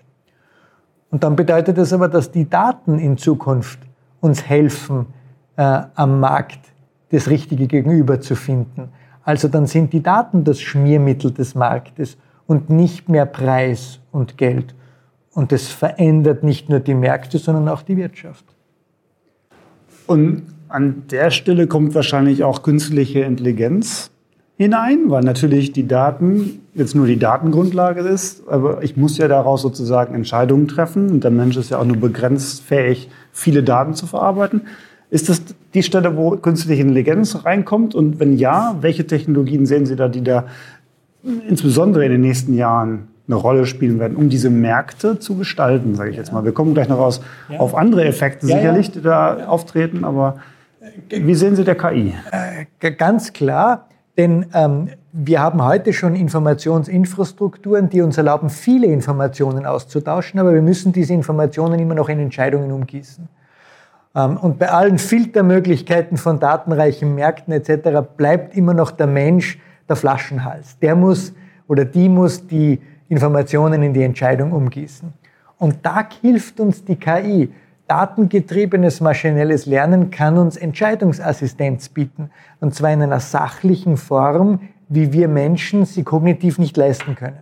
Und 1.11 1.23
dann 1.25 1.37
bedeutet 1.37 1.77
das 1.77 1.93
aber, 1.93 2.09
dass 2.09 2.31
die 2.31 2.49
Daten 2.49 2.99
in 2.99 3.19
Zukunft 3.19 3.79
uns 4.23 4.49
helfen, 4.49 5.05
äh, 5.57 5.83
am 5.95 6.21
Markt 6.21 6.61
das 7.11 7.29
richtige 7.29 7.67
Gegenüber 7.67 8.19
zu 8.19 8.35
finden. 8.35 8.89
Also 9.25 9.47
dann 9.47 9.67
sind 9.67 9.93
die 9.93 10.03
Daten 10.03 10.43
das 10.43 10.59
Schmiermittel 10.59 11.31
des 11.31 11.55
Marktes 11.55 12.17
und 12.47 12.71
nicht 12.71 13.11
mehr 13.11 13.27
Preis 13.27 14.01
und 14.11 14.39
Geld. 14.39 14.75
Und 15.33 15.53
das 15.53 15.69
verändert 15.69 16.43
nicht 16.43 16.71
nur 16.71 16.81
die 16.81 16.95
Märkte, 16.95 17.37
sondern 17.37 17.69
auch 17.69 17.83
die 17.83 17.99
Wirtschaft. 17.99 18.47
Und 20.07 20.45
an 20.69 21.03
der 21.11 21.31
Stelle 21.31 21.67
kommt 21.67 21.95
wahrscheinlich 21.95 22.43
auch 22.43 22.63
künstliche 22.63 23.21
Intelligenz 23.21 24.12
hinein, 24.63 25.05
weil 25.07 25.23
natürlich 25.23 25.73
die 25.73 25.87
Daten 25.87 26.61
jetzt 26.75 26.95
nur 26.95 27.07
die 27.07 27.19
Datengrundlage 27.19 28.01
ist, 28.01 28.49
aber 28.49 28.83
ich 28.83 28.97
muss 28.97 29.19
ja 29.19 29.29
daraus 29.29 29.63
sozusagen 29.63 30.15
Entscheidungen 30.15 30.69
treffen 30.69 31.11
und 31.11 31.25
der 31.25 31.31
Mensch 31.31 31.57
ist 31.57 31.71
ja 31.71 31.79
auch 31.79 31.85
nur 31.85 31.99
begrenzt 31.99 32.63
fähig, 32.63 33.11
viele 33.33 33.63
Daten 33.63 33.95
zu 33.95 34.07
verarbeiten. 34.07 34.63
Ist 35.11 35.29
das 35.29 35.43
die 35.75 35.83
Stelle, 35.83 36.17
wo 36.17 36.31
künstliche 36.37 36.81
Intelligenz 36.81 37.45
reinkommt? 37.45 37.95
Und 37.95 38.19
wenn 38.19 38.39
ja, 38.39 38.77
welche 38.81 39.07
Technologien 39.07 39.67
sehen 39.67 39.85
Sie 39.85 39.97
da, 39.97 40.09
die 40.09 40.25
da 40.25 40.47
insbesondere 41.23 42.05
in 42.07 42.13
den 42.13 42.23
nächsten 42.23 42.55
Jahren 42.55 43.09
eine 43.29 43.37
Rolle 43.37 43.67
spielen 43.67 43.99
werden, 44.01 44.17
um 44.17 44.29
diese 44.29 44.51
Märkte 44.51 45.19
zu 45.19 45.37
gestalten, 45.37 45.95
sage 45.95 46.11
ich 46.11 46.17
jetzt 46.17 46.33
mal. 46.33 46.45
Wir 46.45 46.53
kommen 46.53 46.75
gleich 46.75 46.89
noch 46.89 46.99
aus, 46.99 47.21
ja. 47.51 47.59
auf 47.59 47.75
andere 47.75 48.05
Effekte 48.05 48.47
ja, 48.47 48.57
sicherlich, 48.57 48.91
die 48.91 49.03
da 49.03 49.47
auftreten, 49.47 50.05
aber 50.05 50.37
Wie 51.09 51.35
sehen 51.35 51.57
Sie 51.57 51.65
der 51.65 51.77
KI? 51.77 52.15
Äh, 52.31 52.91
ganz 52.93 53.33
klar, 53.33 53.89
denn 54.17 54.47
ähm, 54.55 54.91
wir 55.13 55.41
haben 55.41 55.65
heute 55.65 55.93
schon 55.93 56.15
Informationsinfrastrukturen, 56.15 57.89
die 57.89 58.03
uns 58.03 58.19
erlauben, 58.19 58.51
viele 58.51 58.87
Informationen 58.87 59.67
auszutauschen, 59.67 60.39
aber 60.41 60.55
wir 60.55 60.63
müssen 60.63 60.93
diese 60.93 61.15
Informationen 61.15 61.79
immer 61.79 61.95
noch 61.95 62.09
in 62.09 62.19
Entscheidungen 62.19 62.73
umgießen. 62.73 63.29
Ähm, 64.15 64.37
und 64.37 64.59
bei 64.59 64.71
allen 64.71 64.99
Filtermöglichkeiten 64.99 66.17
von 66.17 66.41
datenreichen 66.41 67.15
Märkten 67.15 67.53
etc. 67.53 68.01
bleibt 68.17 68.57
immer 68.57 68.75
noch 68.75 68.91
der 68.91 69.07
Mensch 69.07 69.59
der 69.89 69.97
Flaschenhals. 69.97 70.79
Der 70.81 70.95
muss 70.95 71.33
oder 71.69 71.85
die 71.85 72.09
muss 72.09 72.47
die 72.47 72.81
Informationen 73.09 73.83
in 73.83 73.95
die 73.95 74.03
Entscheidung 74.03 74.53
umgießen. 74.53 75.13
Und 75.59 75.77
da 75.83 76.09
hilft 76.21 76.61
uns 76.61 76.85
die 76.85 76.97
KI. 76.97 77.53
Datengetriebenes 77.93 79.03
maschinelles 79.03 79.67
Lernen 79.67 80.11
kann 80.11 80.39
uns 80.39 80.57
Entscheidungsassistenz 80.57 81.91
bieten. 81.91 82.31
Und 82.59 82.75
zwar 82.75 82.91
in 82.91 83.03
einer 83.03 83.21
sachlichen 83.21 83.99
Form, 83.99 84.61
wie 84.89 85.13
wir 85.13 85.29
Menschen 85.29 85.85
sie 85.85 86.03
kognitiv 86.03 86.59
nicht 86.59 86.75
leisten 86.79 87.17
können. 87.17 87.41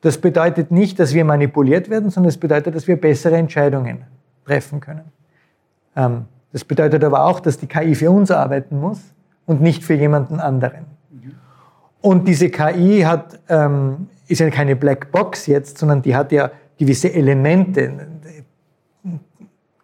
Das 0.00 0.18
bedeutet 0.18 0.72
nicht, 0.72 0.98
dass 0.98 1.14
wir 1.14 1.24
manipuliert 1.24 1.88
werden, 1.88 2.10
sondern 2.10 2.30
es 2.30 2.36
bedeutet, 2.36 2.74
dass 2.74 2.88
wir 2.88 3.00
bessere 3.00 3.36
Entscheidungen 3.36 3.98
treffen 4.44 4.80
können. 4.80 5.04
Ähm, 5.94 6.24
das 6.52 6.64
bedeutet 6.64 7.04
aber 7.04 7.24
auch, 7.24 7.38
dass 7.38 7.58
die 7.58 7.68
KI 7.68 7.94
für 7.94 8.10
uns 8.10 8.32
arbeiten 8.32 8.80
muss 8.80 9.14
und 9.46 9.60
nicht 9.60 9.84
für 9.84 9.94
jemanden 9.94 10.40
anderen. 10.40 10.86
Und 12.00 12.26
diese 12.26 12.50
KI 12.50 13.02
hat, 13.02 13.38
ähm, 13.48 14.08
ist 14.26 14.40
ja 14.40 14.50
keine 14.50 14.74
Blackbox 14.74 15.46
jetzt, 15.46 15.78
sondern 15.78 16.02
die 16.02 16.16
hat 16.16 16.32
ja 16.32 16.50
gewisse 16.76 17.14
Elemente, 17.14 18.08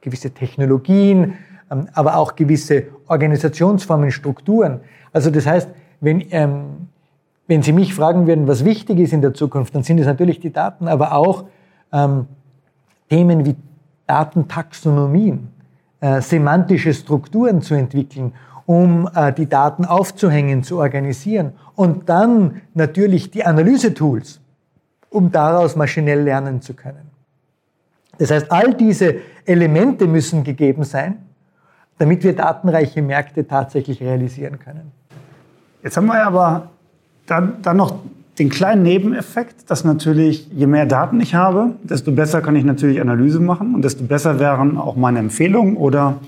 gewisse 0.09 0.31
Technologien, 0.31 1.35
ähm, 1.71 1.89
aber 1.93 2.17
auch 2.17 2.35
gewisse 2.35 2.85
Organisationsformen, 3.07 4.11
Strukturen. 4.11 4.81
Also 5.13 5.31
das 5.31 5.47
heißt, 5.47 5.69
wenn, 6.01 6.25
ähm, 6.31 6.89
wenn 7.47 7.63
Sie 7.63 7.73
mich 7.73 7.95
fragen 7.95 8.27
würden, 8.27 8.47
was 8.47 8.65
wichtig 8.65 8.99
ist 8.99 9.13
in 9.13 9.23
der 9.23 9.35
Zukunft, 9.35 9.75
dann 9.75 9.83
sind 9.83 9.99
es 9.99 10.07
natürlich 10.07 10.41
die 10.41 10.53
Daten, 10.53 10.89
aber 10.89 11.13
auch 11.13 11.45
ähm, 11.93 12.27
Themen 13.09 13.45
wie 13.45 13.57
Datentaxonomien, 14.07 15.49
äh, 16.01 16.21
semantische 16.21 16.95
Strukturen 16.95 17.63
zu 17.63 17.75
entwickeln, 17.75 18.33
um 18.67 19.09
äh, 19.15 19.33
die 19.33 19.49
Daten 19.49 19.85
aufzuhängen, 19.85 20.63
zu 20.63 20.79
organisieren 20.79 21.53
und 21.75 22.09
dann 22.09 22.63
natürlich 22.75 23.31
die 23.31 23.45
Analysetools, 23.45 24.41
um 25.11 25.33
daraus 25.33 25.75
maschinell 25.77 26.23
lernen 26.23 26.61
zu 26.61 26.75
können. 26.75 27.08
Das 28.19 28.31
heißt, 28.31 28.51
all 28.51 28.75
diese 28.75 29.17
Elemente 29.45 30.07
müssen 30.07 30.45
gegeben 30.45 30.85
sein, 30.85 31.19
damit 31.99 32.23
wir 32.25 32.35
datenreiche 32.35 33.03
Märkte 33.03 33.47
tatsächlich 33.47 34.01
realisieren 34.01 34.59
können. 34.59 34.93
Jetzt 35.83 35.97
haben 35.97 36.07
wir 36.07 36.23
aber 36.25 36.71
dann, 37.27 37.63
dann 37.63 37.77
noch 37.77 38.01
den 38.39 38.49
kleinen 38.49 38.83
Nebeneffekt, 38.83 39.71
dass 39.71 39.85
natürlich, 39.85 40.49
je 40.53 40.67
mehr 40.67 40.87
Daten 40.87 41.21
ich 41.21 41.35
habe, 41.35 41.75
desto 41.83 42.13
besser 42.13 42.41
kann 42.41 42.55
ich 42.57 42.65
natürlich 42.65 43.01
Analyse 43.01 43.41
machen 43.41 43.75
und 43.75 43.83
desto 43.83 44.05
besser 44.05 44.39
wären 44.39 44.77
auch 44.77 44.97
meine 44.97 45.19
Empfehlungen 45.19 45.77
oder 45.77 46.19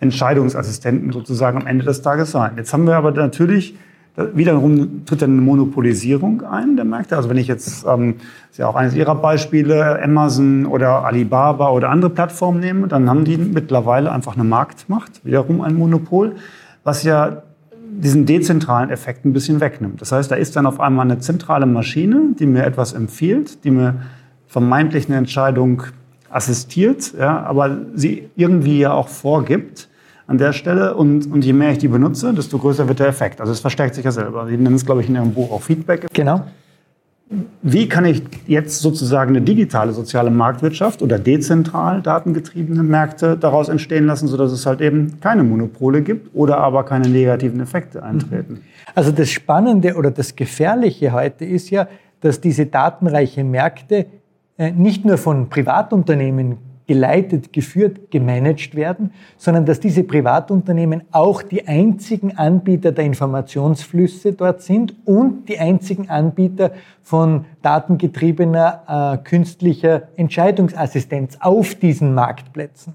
Entscheidungsassistenten 0.00 1.12
sozusagen 1.12 1.58
am 1.58 1.66
Ende 1.66 1.84
des 1.84 2.02
Tages 2.02 2.32
sein. 2.32 2.52
Jetzt 2.56 2.72
haben 2.72 2.86
wir 2.86 2.96
aber 2.96 3.12
natürlich 3.12 3.76
wiederum 4.16 5.04
tritt 5.06 5.22
dann 5.22 5.30
eine 5.30 5.40
Monopolisierung 5.40 6.42
ein 6.42 6.76
der 6.76 6.84
Märkte. 6.84 7.16
Also 7.16 7.30
wenn 7.30 7.38
ich 7.38 7.48
jetzt, 7.48 7.86
ähm, 7.86 8.16
ist 8.50 8.58
ja 8.58 8.68
auch 8.68 8.74
eines 8.74 8.94
Ihrer 8.94 9.14
Beispiele, 9.14 10.02
Amazon 10.02 10.66
oder 10.66 11.04
Alibaba 11.04 11.70
oder 11.70 11.88
andere 11.88 12.10
Plattformen 12.10 12.60
nehme, 12.60 12.88
dann 12.88 13.08
haben 13.08 13.24
die 13.24 13.38
mittlerweile 13.38 14.12
einfach 14.12 14.34
eine 14.34 14.44
Marktmacht, 14.44 15.24
wiederum 15.24 15.62
ein 15.62 15.74
Monopol, 15.74 16.36
was 16.84 17.02
ja 17.04 17.42
diesen 17.74 18.26
dezentralen 18.26 18.90
Effekt 18.90 19.24
ein 19.24 19.32
bisschen 19.32 19.60
wegnimmt. 19.60 20.00
Das 20.00 20.12
heißt, 20.12 20.30
da 20.30 20.34
ist 20.34 20.56
dann 20.56 20.66
auf 20.66 20.80
einmal 20.80 21.06
eine 21.06 21.18
zentrale 21.18 21.66
Maschine, 21.66 22.34
die 22.38 22.46
mir 22.46 22.64
etwas 22.64 22.92
empfiehlt, 22.92 23.64
die 23.64 23.70
mir 23.70 24.02
vermeintlich 24.46 25.08
eine 25.08 25.16
Entscheidung 25.16 25.82
assistiert, 26.28 27.14
ja, 27.18 27.40
aber 27.42 27.78
sie 27.94 28.28
irgendwie 28.36 28.78
ja 28.78 28.92
auch 28.92 29.08
vorgibt 29.08 29.88
an 30.26 30.38
der 30.38 30.52
Stelle. 30.52 30.94
Und, 30.94 31.30
und 31.30 31.44
je 31.44 31.52
mehr 31.52 31.72
ich 31.72 31.78
die 31.78 31.88
benutze, 31.88 32.32
desto 32.32 32.58
größer 32.58 32.88
wird 32.88 33.00
der 33.00 33.08
Effekt. 33.08 33.40
Also 33.40 33.52
es 33.52 33.60
verstärkt 33.60 33.94
sich 33.94 34.04
ja 34.04 34.12
selber. 34.12 34.46
Sie 34.46 34.56
nennen 34.56 34.76
es, 34.76 34.86
glaube 34.86 35.02
ich, 35.02 35.08
in 35.08 35.14
Ihrem 35.14 35.32
Buch 35.32 35.52
auch 35.52 35.62
Feedback. 35.62 36.06
Genau. 36.12 36.44
Wie 37.62 37.88
kann 37.88 38.04
ich 38.04 38.22
jetzt 38.46 38.80
sozusagen 38.80 39.30
eine 39.30 39.40
digitale 39.40 39.92
soziale 39.92 40.30
Marktwirtschaft 40.30 41.00
oder 41.00 41.18
dezentral 41.18 42.02
datengetriebene 42.02 42.82
Märkte 42.82 43.38
daraus 43.38 43.70
entstehen 43.70 44.04
lassen, 44.04 44.28
sodass 44.28 44.52
es 44.52 44.66
halt 44.66 44.82
eben 44.82 45.18
keine 45.20 45.42
Monopole 45.42 46.02
gibt 46.02 46.34
oder 46.34 46.58
aber 46.58 46.84
keine 46.84 47.08
negativen 47.08 47.60
Effekte 47.60 48.02
eintreten? 48.02 48.60
Also 48.94 49.12
das 49.12 49.30
Spannende 49.30 49.94
oder 49.94 50.10
das 50.10 50.36
Gefährliche 50.36 51.12
heute 51.12 51.46
ist 51.46 51.70
ja, 51.70 51.88
dass 52.20 52.40
diese 52.40 52.66
datenreiche 52.66 53.44
Märkte 53.44 54.06
äh, 54.58 54.70
nicht 54.70 55.04
nur 55.04 55.16
von 55.16 55.48
Privatunternehmen 55.48 56.58
geleitet, 56.86 57.52
geführt, 57.52 58.10
gemanagt 58.10 58.74
werden, 58.74 59.12
sondern 59.36 59.66
dass 59.66 59.80
diese 59.80 60.02
Privatunternehmen 60.02 61.02
auch 61.12 61.42
die 61.42 61.66
einzigen 61.66 62.36
Anbieter 62.36 62.92
der 62.92 63.04
Informationsflüsse 63.04 64.32
dort 64.32 64.62
sind 64.62 64.94
und 65.04 65.48
die 65.48 65.58
einzigen 65.58 66.10
Anbieter 66.10 66.72
von 67.02 67.44
datengetriebener 67.62 69.18
äh, 69.22 69.24
künstlicher 69.24 70.08
Entscheidungsassistenz 70.16 71.38
auf 71.40 71.74
diesen 71.74 72.14
Marktplätzen. 72.14 72.94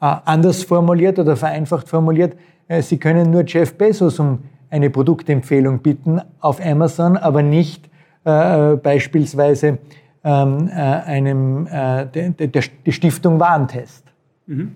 Äh, 0.00 0.16
anders 0.24 0.62
formuliert 0.62 1.18
oder 1.18 1.36
vereinfacht 1.36 1.88
formuliert, 1.88 2.36
äh, 2.68 2.82
Sie 2.82 2.98
können 2.98 3.30
nur 3.30 3.44
Jeff 3.46 3.74
Bezos 3.74 4.18
um 4.18 4.40
eine 4.70 4.90
Produktempfehlung 4.90 5.80
bitten 5.80 6.20
auf 6.40 6.64
Amazon, 6.64 7.16
aber 7.16 7.42
nicht 7.42 7.88
äh, 8.24 8.76
beispielsweise 8.76 9.78
ähm, 10.24 10.68
äh, 10.68 10.72
einem, 10.72 11.66
äh, 11.66 12.06
der, 12.06 12.30
der, 12.30 12.62
die 12.86 12.92
Stiftung 12.92 13.38
Warentest. 13.38 14.04
Mhm. 14.46 14.74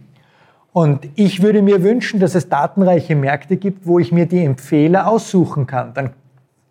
Und 0.73 1.09
ich 1.17 1.43
würde 1.43 1.63
mir 1.63 1.83
wünschen, 1.83 2.21
dass 2.21 2.35
es 2.35 2.49
datenreiche 2.49 3.17
Märkte 3.17 3.57
gibt, 3.57 3.87
wo 3.87 3.99
ich 3.99 4.13
mir 4.13 4.27
die 4.27 4.45
Empfehler 4.45 5.09
aussuchen 5.09 5.67
kann. 5.67 5.95
Dann 5.95 6.11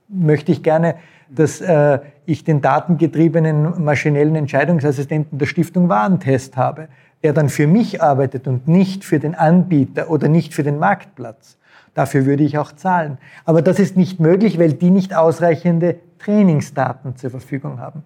möchte 0.07 0.51
ich 0.51 0.63
gerne, 0.63 0.95
dass 1.29 1.59
äh, 1.59 1.99
ich 2.25 2.43
den 2.43 2.61
datengetriebenen 2.61 3.83
maschinellen 3.83 4.35
Entscheidungsassistenten 4.35 5.39
der 5.39 5.45
Stiftung 5.45 5.89
Warentest 5.89 6.55
habe, 6.55 6.87
der 7.23 7.33
dann 7.33 7.49
für 7.49 7.67
mich 7.67 8.01
arbeitet 8.01 8.47
und 8.47 8.67
nicht 8.67 9.03
für 9.03 9.19
den 9.19 9.35
Anbieter 9.35 10.09
oder 10.09 10.27
nicht 10.27 10.53
für 10.53 10.63
den 10.63 10.77
Marktplatz. 10.77 11.57
Dafür 11.93 12.25
würde 12.25 12.43
ich 12.43 12.59
auch 12.59 12.71
zahlen. 12.71 13.17
Aber 13.43 13.63
das 13.63 13.79
ist 13.79 13.97
nicht 13.97 14.19
möglich, 14.19 14.59
weil 14.59 14.73
die 14.73 14.91
nicht 14.91 15.15
ausreichende 15.15 15.95
Trainingsdaten 16.19 17.15
zur 17.15 17.31
Verfügung 17.31 17.79
haben. 17.79 18.03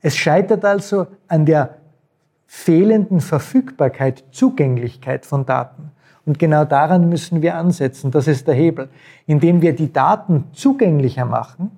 Es 0.00 0.16
scheitert 0.16 0.64
also 0.64 1.06
an 1.26 1.44
der 1.44 1.76
fehlenden 2.46 3.20
Verfügbarkeit, 3.20 4.24
Zugänglichkeit 4.30 5.26
von 5.26 5.44
Daten. 5.44 5.90
Und 6.24 6.38
genau 6.38 6.64
daran 6.64 7.08
müssen 7.08 7.42
wir 7.42 7.56
ansetzen. 7.56 8.10
Das 8.10 8.26
ist 8.28 8.46
der 8.46 8.54
Hebel. 8.54 8.88
Indem 9.26 9.62
wir 9.62 9.74
die 9.74 9.92
Daten 9.92 10.44
zugänglicher 10.52 11.24
machen, 11.24 11.70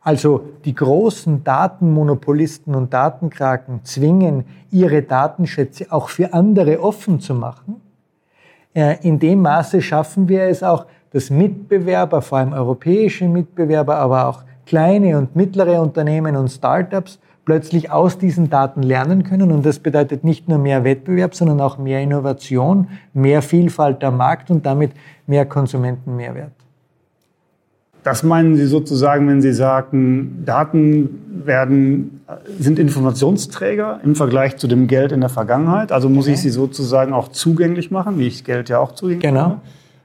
also 0.00 0.44
die 0.64 0.74
großen 0.74 1.44
Datenmonopolisten 1.44 2.74
und 2.74 2.92
Datenkraken 2.92 3.84
zwingen, 3.84 4.44
ihre 4.70 5.02
Datenschätze 5.02 5.86
auch 5.90 6.08
für 6.08 6.34
andere 6.34 6.80
offen 6.80 7.20
zu 7.20 7.34
machen, 7.34 7.80
äh, 8.74 8.96
in 9.02 9.18
dem 9.18 9.42
Maße 9.42 9.80
schaffen 9.80 10.28
wir 10.28 10.42
es 10.42 10.62
auch, 10.62 10.86
dass 11.10 11.30
Mitbewerber, 11.30 12.20
vor 12.20 12.38
allem 12.38 12.52
europäische 12.52 13.28
Mitbewerber, 13.28 13.96
aber 13.96 14.26
auch 14.26 14.42
kleine 14.66 15.16
und 15.16 15.36
mittlere 15.36 15.80
Unternehmen 15.80 16.36
und 16.36 16.48
Startups 16.48 17.20
plötzlich 17.44 17.90
aus 17.90 18.18
diesen 18.18 18.50
Daten 18.50 18.82
lernen 18.82 19.24
können. 19.24 19.52
Und 19.52 19.64
das 19.64 19.78
bedeutet 19.78 20.24
nicht 20.24 20.48
nur 20.48 20.58
mehr 20.58 20.84
Wettbewerb, 20.84 21.34
sondern 21.34 21.60
auch 21.60 21.78
mehr 21.78 22.00
Innovation, 22.00 22.88
mehr 23.12 23.42
Vielfalt 23.42 24.02
am 24.04 24.16
Markt 24.16 24.50
und 24.50 24.66
damit 24.66 24.92
mehr 25.26 25.46
Konsumentenmehrwert. 25.46 26.52
Das 28.02 28.22
meinen 28.22 28.54
Sie 28.54 28.66
sozusagen, 28.66 29.26
wenn 29.28 29.40
Sie 29.40 29.54
sagen, 29.54 30.42
Daten 30.44 31.42
werden, 31.46 32.20
sind 32.58 32.78
Informationsträger 32.78 34.00
im 34.04 34.14
Vergleich 34.14 34.58
zu 34.58 34.66
dem 34.66 34.88
Geld 34.88 35.10
in 35.10 35.20
der 35.20 35.30
Vergangenheit. 35.30 35.90
Also 35.90 36.10
muss 36.10 36.26
ich 36.26 36.38
sie 36.38 36.50
sozusagen 36.50 37.14
auch 37.14 37.28
zugänglich 37.28 37.90
machen, 37.90 38.18
wie 38.18 38.26
ich 38.26 38.44
Geld 38.44 38.68
ja 38.68 38.78
auch 38.78 38.92
zugänglich 38.92 39.22
genau. 39.22 39.48
mache. 39.48 39.60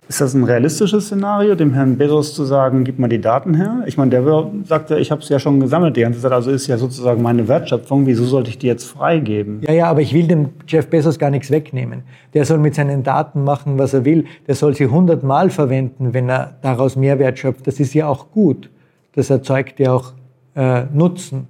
Ist 0.10 0.22
das 0.22 0.34
ein 0.34 0.44
realistisches 0.44 1.06
Szenario, 1.06 1.54
dem 1.54 1.72
Herrn 1.76 1.96
Bezos 1.96 2.34
zu 2.34 2.44
sagen, 2.44 2.84
gib 2.84 2.98
mal 2.98 3.10
die 3.10 3.22
Daten 3.22 3.54
her? 3.54 3.84
Ich 3.86 3.96
meine, 3.96 4.10
der 4.10 4.50
sagt 4.64 4.90
ja, 4.90 4.98
ich 4.98 5.12
habe 5.12 5.22
es 5.22 5.30
ja 5.30 5.38
schon 5.38 5.60
gesammelt 5.60 5.96
die 5.98 6.02
ganze 6.02 6.20
Zeit, 6.20 6.32
also 6.32 6.50
ist 6.50 6.66
ja 6.66 6.80
sozusagen 6.80 7.22
meine 7.22 7.48
Wertschöpfung. 7.48 8.08
Wieso 8.08 8.26
sollte 8.26 8.50
ich 8.50 8.58
die 8.58 8.66
jetzt 8.66 8.86
freigeben? 8.86 9.62
Ja, 9.68 9.72
ja, 9.72 9.86
aber 9.86 10.02
ich 10.02 10.12
will 10.12 10.26
dem 10.26 10.50
Jeff 10.68 10.88
Bezos 10.88 11.20
gar 11.20 11.30
nichts 11.30 11.52
wegnehmen. 11.52 12.02
Der 12.34 12.44
soll 12.46 12.58
mit 12.58 12.74
seinen 12.74 13.04
Daten 13.04 13.44
machen, 13.44 13.78
was 13.78 13.94
er 13.94 14.04
will. 14.04 14.26
Der 14.48 14.56
soll 14.56 14.76
sie 14.76 14.88
hundertmal 14.88 15.52
verwenden, 15.52 16.12
wenn 16.12 16.28
er 16.28 16.56
daraus 16.64 16.96
Mehrwert 16.96 17.38
schöpft. 17.38 17.68
Das 17.68 17.80
ist 17.80 17.94
ja 17.94 18.08
auch 18.08 18.32
gut. 18.32 18.72
Das 19.14 19.30
erzeugt 19.30 19.80
ja 19.80 19.94
auch 19.94 20.14
äh, 20.56 20.86
Nutzen. 20.92 21.50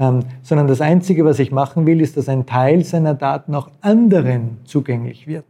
Ähm, 0.00 0.24
sondern 0.42 0.66
das 0.66 0.80
Einzige, 0.80 1.24
was 1.24 1.38
ich 1.38 1.52
machen 1.52 1.86
will, 1.86 2.00
ist, 2.00 2.16
dass 2.16 2.28
ein 2.28 2.44
Teil 2.44 2.84
seiner 2.84 3.14
Daten 3.14 3.54
auch 3.54 3.70
anderen 3.82 4.56
zugänglich 4.64 5.28
wird. 5.28 5.44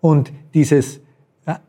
Und 0.00 0.32
dieses 0.54 0.99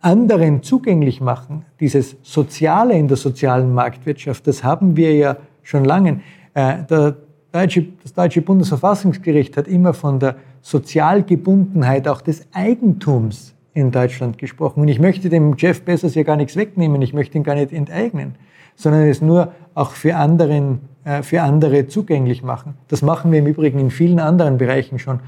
anderen 0.02 0.64
zugänglich 0.64 1.22
machen, 1.22 1.66
dieses 1.80 2.18
Soziale 2.22 2.94
in 2.98 3.08
der 3.08 3.18
sozialen 3.18 3.74
Marktwirtschaft, 3.74 4.46
das 4.48 4.64
haben 4.64 4.96
wir 4.96 5.16
ja 5.16 5.38
schon 5.64 5.86
lange. 5.86 6.22
Äh, 6.54 6.84
der 6.90 7.16
deutsche, 7.52 7.86
das 8.04 8.14
deutsche 8.14 8.42
Bundesverfassungsgericht 8.42 9.58
hat 9.58 9.68
immer 9.68 9.94
von 9.94 10.20
der 10.20 10.36
Sozialgebundenheit 10.62 12.08
auch 12.08 12.22
des 12.22 12.46
Eigentums 12.54 13.56
in 13.74 13.92
Deutschland 13.92 14.38
gesprochen. 14.38 14.82
Und 14.82 14.88
ich 14.88 15.00
möchte 15.00 15.30
dem 15.30 15.56
Jeff 15.58 15.82
Bezos 15.84 16.16
ja 16.16 16.24
gar 16.24 16.36
nichts 16.36 16.56
wegnehmen, 16.56 17.02
ich 17.02 17.14
möchte 17.14 17.38
ihn 17.38 17.44
gar 17.44 17.56
nicht 17.56 17.72
enteignen, 17.72 18.36
sondern 18.76 19.08
es 19.08 19.22
nur 19.22 19.54
auch 19.74 19.92
für, 19.92 20.16
anderen, 20.16 20.82
äh, 21.06 21.24
für 21.24 21.42
andere 21.42 21.88
zugänglich 21.88 22.44
machen. 22.44 22.76
Das 22.90 23.02
machen 23.02 23.32
wir 23.32 23.40
im 23.40 23.48
Übrigen 23.48 23.80
in 23.80 23.90
vielen 23.90 24.20
anderen 24.20 24.58
Bereichen 24.58 25.00
schon. 25.00 25.20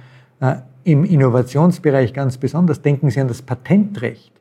Im 0.83 1.03
Innovationsbereich 1.05 2.13
ganz 2.13 2.37
besonders. 2.37 2.81
Denken 2.81 3.09
Sie 3.09 3.19
an 3.19 3.27
das 3.27 3.41
Patentrecht. 3.41 4.31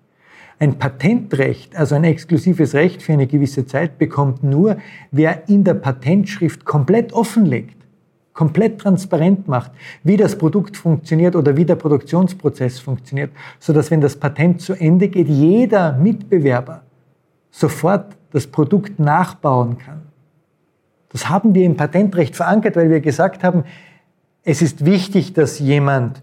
Ein 0.58 0.78
Patentrecht, 0.78 1.76
also 1.76 1.94
ein 1.94 2.04
exklusives 2.04 2.74
Recht 2.74 3.02
für 3.02 3.12
eine 3.12 3.26
gewisse 3.26 3.66
Zeit, 3.66 3.98
bekommt 3.98 4.42
nur, 4.42 4.76
wer 5.10 5.48
in 5.48 5.64
der 5.64 5.74
Patentschrift 5.74 6.64
komplett 6.64 7.12
offenlegt 7.12 7.82
komplett 8.32 8.80
transparent 8.80 9.48
macht, 9.48 9.72
wie 10.02 10.16
das 10.16 10.36
Produkt 10.36 10.76
funktioniert 10.76 11.36
oder 11.36 11.56
wie 11.56 11.64
der 11.64 11.76
Produktionsprozess 11.76 12.78
funktioniert, 12.78 13.30
so 13.58 13.72
dass 13.72 13.90
wenn 13.90 14.00
das 14.00 14.16
Patent 14.16 14.60
zu 14.60 14.74
Ende 14.74 15.08
geht, 15.08 15.28
jeder 15.28 15.92
Mitbewerber 15.92 16.82
sofort 17.50 18.16
das 18.32 18.46
Produkt 18.46 18.98
nachbauen 18.98 19.76
kann. 19.78 20.02
Das 21.10 21.28
haben 21.28 21.54
wir 21.54 21.66
im 21.66 21.76
Patentrecht 21.76 22.34
verankert, 22.34 22.76
weil 22.76 22.88
wir 22.88 23.00
gesagt 23.00 23.44
haben, 23.44 23.64
es 24.44 24.62
ist 24.62 24.84
wichtig, 24.84 25.34
dass 25.34 25.58
jemand 25.58 26.22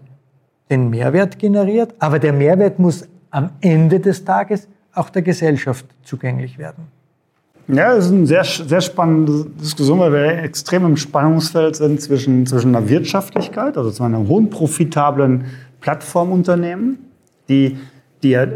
den 0.70 0.90
Mehrwert 0.90 1.38
generiert, 1.38 1.94
aber 1.98 2.18
der 2.18 2.32
Mehrwert 2.32 2.78
muss 2.78 3.08
am 3.30 3.50
Ende 3.60 4.00
des 4.00 4.24
Tages 4.24 4.68
auch 4.94 5.10
der 5.10 5.22
Gesellschaft 5.22 5.84
zugänglich 6.02 6.58
werden. 6.58 6.84
Ja, 7.68 7.94
das 7.94 8.06
ist 8.06 8.12
eine 8.12 8.26
sehr, 8.26 8.44
sehr 8.44 8.80
spannende 8.80 9.46
Diskussion, 9.60 10.00
weil 10.00 10.12
wir 10.12 10.42
extrem 10.42 10.84
im 10.84 10.96
Spannungsfeld 10.96 11.76
sind 11.76 12.00
zwischen, 12.00 12.44
zwischen 12.46 12.74
einer 12.74 12.88
Wirtschaftlichkeit, 12.88 13.76
also 13.76 13.90
zu 13.90 14.02
einem 14.02 14.26
hohen 14.26 14.50
profitablen 14.50 15.44
Plattformunternehmen, 15.80 16.98
die, 17.48 17.78
die 18.22 18.30
ja 18.30 18.46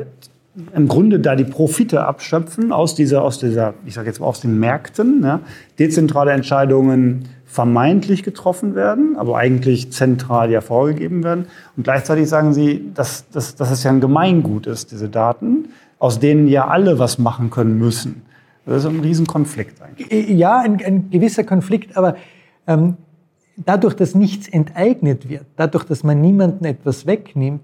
im 0.74 0.88
Grunde 0.88 1.20
da 1.20 1.36
die 1.36 1.44
Profite 1.44 2.04
abschöpfen 2.04 2.72
aus 2.72 2.94
dieser, 2.94 3.22
aus 3.22 3.38
dieser, 3.38 3.74
ich 3.86 3.94
sage 3.94 4.08
jetzt 4.08 4.20
mal 4.20 4.26
aus 4.26 4.40
den 4.40 4.58
Märkten, 4.58 5.22
ja, 5.22 5.40
dezentrale 5.78 6.32
Entscheidungen 6.32 7.28
vermeintlich 7.44 8.22
getroffen 8.22 8.74
werden, 8.74 9.16
aber 9.16 9.36
eigentlich 9.36 9.92
zentral 9.92 10.50
ja 10.50 10.60
vorgegeben 10.60 11.22
werden. 11.22 11.46
Und 11.76 11.84
gleichzeitig 11.84 12.28
sagen 12.28 12.52
sie, 12.52 12.90
dass, 12.94 13.28
dass, 13.30 13.54
dass 13.54 13.70
es 13.70 13.84
ja 13.84 13.90
ein 13.90 14.00
Gemeingut 14.00 14.66
ist, 14.66 14.92
diese 14.92 15.08
Daten, 15.08 15.68
aus 15.98 16.18
denen 16.18 16.48
ja 16.48 16.68
alle 16.68 16.98
was 16.98 17.18
machen 17.18 17.50
können 17.50 17.78
müssen. 17.78 18.22
Das 18.66 18.84
ist 18.84 18.90
ein 18.90 19.00
Riesenkonflikt 19.00 19.80
eigentlich. 19.82 20.10
Äh, 20.10 20.32
ja, 20.32 20.58
ein, 20.60 20.82
ein 20.84 21.10
gewisser 21.10 21.44
Konflikt, 21.44 21.96
aber 21.96 22.16
ähm, 22.66 22.96
dadurch, 23.56 23.94
dass 23.94 24.14
nichts 24.14 24.48
enteignet 24.48 25.28
wird, 25.28 25.46
dadurch, 25.56 25.84
dass 25.84 26.02
man 26.02 26.20
niemandem 26.20 26.66
etwas 26.66 27.06
wegnimmt, 27.06 27.62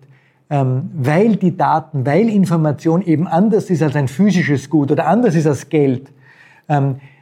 ähm, 0.51 0.91
weil 0.95 1.37
die 1.37 1.57
Daten, 1.57 2.05
weil 2.05 2.29
Information 2.29 3.03
eben 3.03 3.27
anders 3.27 3.71
ist 3.71 3.83
als 3.83 3.97
ein 3.97 4.09
physisches 4.09 4.69
Gut 4.69 4.91
oder 4.91 5.07
anders 5.07 5.35
ist 5.35 5.47
als 5.47 5.69
Geld, 5.69 6.13
ähm, 6.69 6.97
äh, 6.97 7.20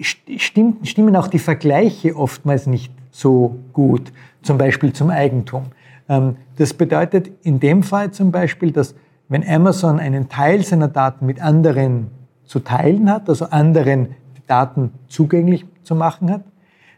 stimmt, 0.00 0.88
stimmen 0.88 1.16
auch 1.16 1.28
die 1.28 1.38
Vergleiche 1.38 2.16
oftmals 2.16 2.66
nicht 2.66 2.92
so 3.10 3.56
gut, 3.72 4.12
zum 4.42 4.58
Beispiel 4.58 4.92
zum 4.92 5.10
Eigentum. 5.10 5.66
Ähm, 6.08 6.36
das 6.56 6.74
bedeutet 6.74 7.30
in 7.42 7.60
dem 7.60 7.82
Fall 7.82 8.10
zum 8.10 8.30
Beispiel, 8.30 8.70
dass 8.72 8.94
wenn 9.28 9.46
Amazon 9.48 9.98
einen 10.00 10.28
Teil 10.28 10.64
seiner 10.64 10.88
Daten 10.88 11.26
mit 11.26 11.40
anderen 11.40 12.10
zu 12.44 12.60
teilen 12.60 13.10
hat, 13.10 13.28
also 13.28 13.46
anderen 13.46 14.08
die 14.36 14.46
Daten 14.46 14.92
zugänglich 15.08 15.64
zu 15.82 15.94
machen 15.94 16.30
hat, 16.30 16.42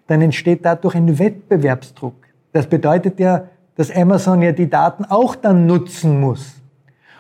dann 0.06 0.22
entsteht 0.22 0.64
dadurch 0.64 0.94
ein 0.94 1.18
Wettbewerbsdruck. 1.18 2.14
Das 2.52 2.66
bedeutet 2.66 3.20
ja, 3.20 3.44
dass 3.76 3.94
Amazon 3.94 4.42
ja 4.42 4.52
die 4.52 4.68
Daten 4.68 5.04
auch 5.04 5.36
dann 5.36 5.66
nutzen 5.66 6.20
muss. 6.20 6.60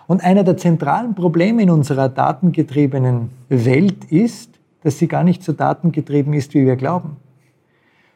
Und 0.06 0.22
einer 0.24 0.44
der 0.44 0.56
zentralen 0.56 1.14
Probleme 1.14 1.62
in 1.62 1.70
unserer 1.70 2.08
datengetriebenen 2.08 3.30
Welt 3.48 4.04
ist, 4.06 4.55
dass 4.86 5.00
sie 5.00 5.08
gar 5.08 5.24
nicht 5.24 5.42
so 5.42 5.52
datengetrieben 5.52 6.32
ist, 6.32 6.54
wie 6.54 6.64
wir 6.64 6.76
glauben. 6.76 7.16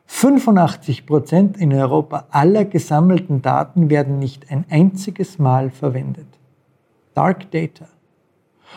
85 0.06 1.04
Prozent 1.04 1.56
in 1.56 1.74
Europa 1.74 2.28
aller 2.30 2.64
gesammelten 2.64 3.42
Daten 3.42 3.90
werden 3.90 4.20
nicht 4.20 4.52
ein 4.52 4.64
einziges 4.70 5.40
Mal 5.40 5.70
verwendet. 5.70 6.28
Dark 7.12 7.50
Data. 7.50 7.88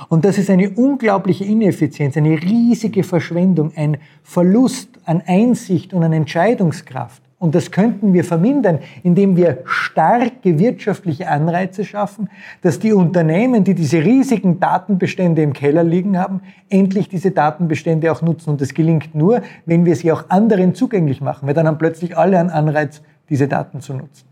Und 0.10 0.26
das 0.26 0.40
ist 0.40 0.50
eine 0.50 0.72
unglaubliche 0.72 1.46
Ineffizienz, 1.46 2.18
eine 2.18 2.42
riesige 2.42 3.04
Verschwendung, 3.04 3.72
ein 3.76 3.98
Verlust 4.24 4.90
an 5.06 5.22
Einsicht 5.28 5.94
und 5.94 6.02
an 6.02 6.14
Entscheidungskraft. 6.14 7.22
Und 7.44 7.56
das 7.56 7.72
könnten 7.72 8.14
wir 8.14 8.24
vermindern, 8.24 8.80
indem 9.04 9.36
wir 9.36 9.64
starke 9.66 10.60
wirtschaftliche 10.60 11.28
Anreize 11.28 11.84
schaffen, 11.84 12.30
dass 12.62 12.80
die 12.80 12.94
Unternehmen, 12.94 13.66
die 13.66 13.74
diese 13.74 13.98
riesigen 13.98 14.62
Datenbestände 14.62 15.42
im 15.42 15.52
Keller 15.52 15.84
liegen 15.84 16.18
haben, 16.18 16.40
endlich 16.70 17.10
diese 17.10 17.32
Datenbestände 17.32 18.10
auch 18.14 18.22
nutzen. 18.22 18.52
Und 18.52 18.62
das 18.62 18.74
gelingt 18.74 19.14
nur, 19.14 19.42
wenn 19.66 19.84
wir 19.84 19.98
sie 19.98 20.14
auch 20.14 20.30
anderen 20.30 20.74
zugänglich 20.74 21.20
machen, 21.20 21.46
weil 21.46 21.54
dann 21.54 21.68
haben 21.68 21.78
plötzlich 21.78 22.18
alle 22.18 22.40
einen 22.40 22.50
Anreiz, 22.50 23.02
diese 23.30 23.50
Daten 23.50 23.82
zu 23.82 23.94
nutzen. 23.94 24.24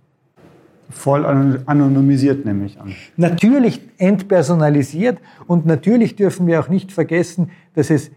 Voll 0.90 1.26
anonymisiert, 1.26 2.46
nehme 2.46 2.66
ich 2.66 2.80
an. 2.80 2.96
Natürlich 3.18 3.82
entpersonalisiert 3.98 5.18
und 5.48 5.66
natürlich 5.66 6.16
dürfen 6.16 6.48
wir 6.48 6.62
auch 6.62 6.70
nicht 6.70 6.94
vergessen, 6.94 7.50
dass 7.76 7.90
es 7.90 8.10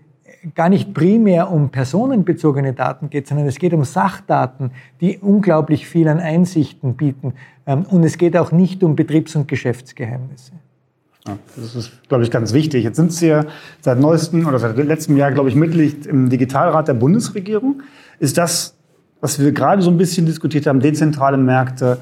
gar 0.55 0.69
nicht 0.69 0.93
primär 0.93 1.51
um 1.51 1.71
personenbezogene 1.71 2.73
Daten 2.73 3.11
geht, 3.11 3.27
sondern 3.27 3.47
es 3.47 3.57
geht 3.57 3.73
um 3.73 3.85
Sachdaten, 3.85 4.71
die 5.01 5.19
unglaublich 5.19 5.87
viel 5.87 6.09
an 6.09 6.21
Einsichten 6.21 6.95
bieten. 6.95 7.35
Ähm, 7.67 7.83
und 7.83 8.05
es 8.05 8.19
geht 8.19 8.37
auch 8.37 8.53
nicht 8.53 8.83
um 8.83 8.97
Betriebs- 8.97 9.37
und 9.37 9.49
Geschäftsgeheimnisse. 9.49 10.53
Ja, 11.27 11.39
das 11.57 11.75
ist, 11.75 12.09
glaube 12.09 12.23
ich, 12.25 12.31
ganz 12.31 12.53
wichtig. 12.53 12.85
Jetzt 12.85 12.97
sind 12.97 13.13
Sie 13.13 13.29
ja 13.29 13.47
seit 13.81 13.99
neuestem 13.99 14.47
oder 14.47 14.59
seit 14.59 14.77
letztem 14.77 15.17
Jahr, 15.17 15.33
glaube 15.33 15.49
ich, 15.49 15.55
Mitglied 15.55 16.05
im 16.07 16.29
Digitalrat 16.29 16.89
der 16.89 16.95
Bundesregierung. 16.95 17.83
Ist 18.19 18.37
das, 18.37 18.77
was 19.23 19.39
wir 19.39 19.53
gerade 19.53 19.81
so 19.81 19.91
ein 19.91 19.97
bisschen 19.97 20.27
diskutiert 20.27 20.67
haben, 20.67 20.81
dezentrale 20.81 21.39
Märkte, 21.39 21.99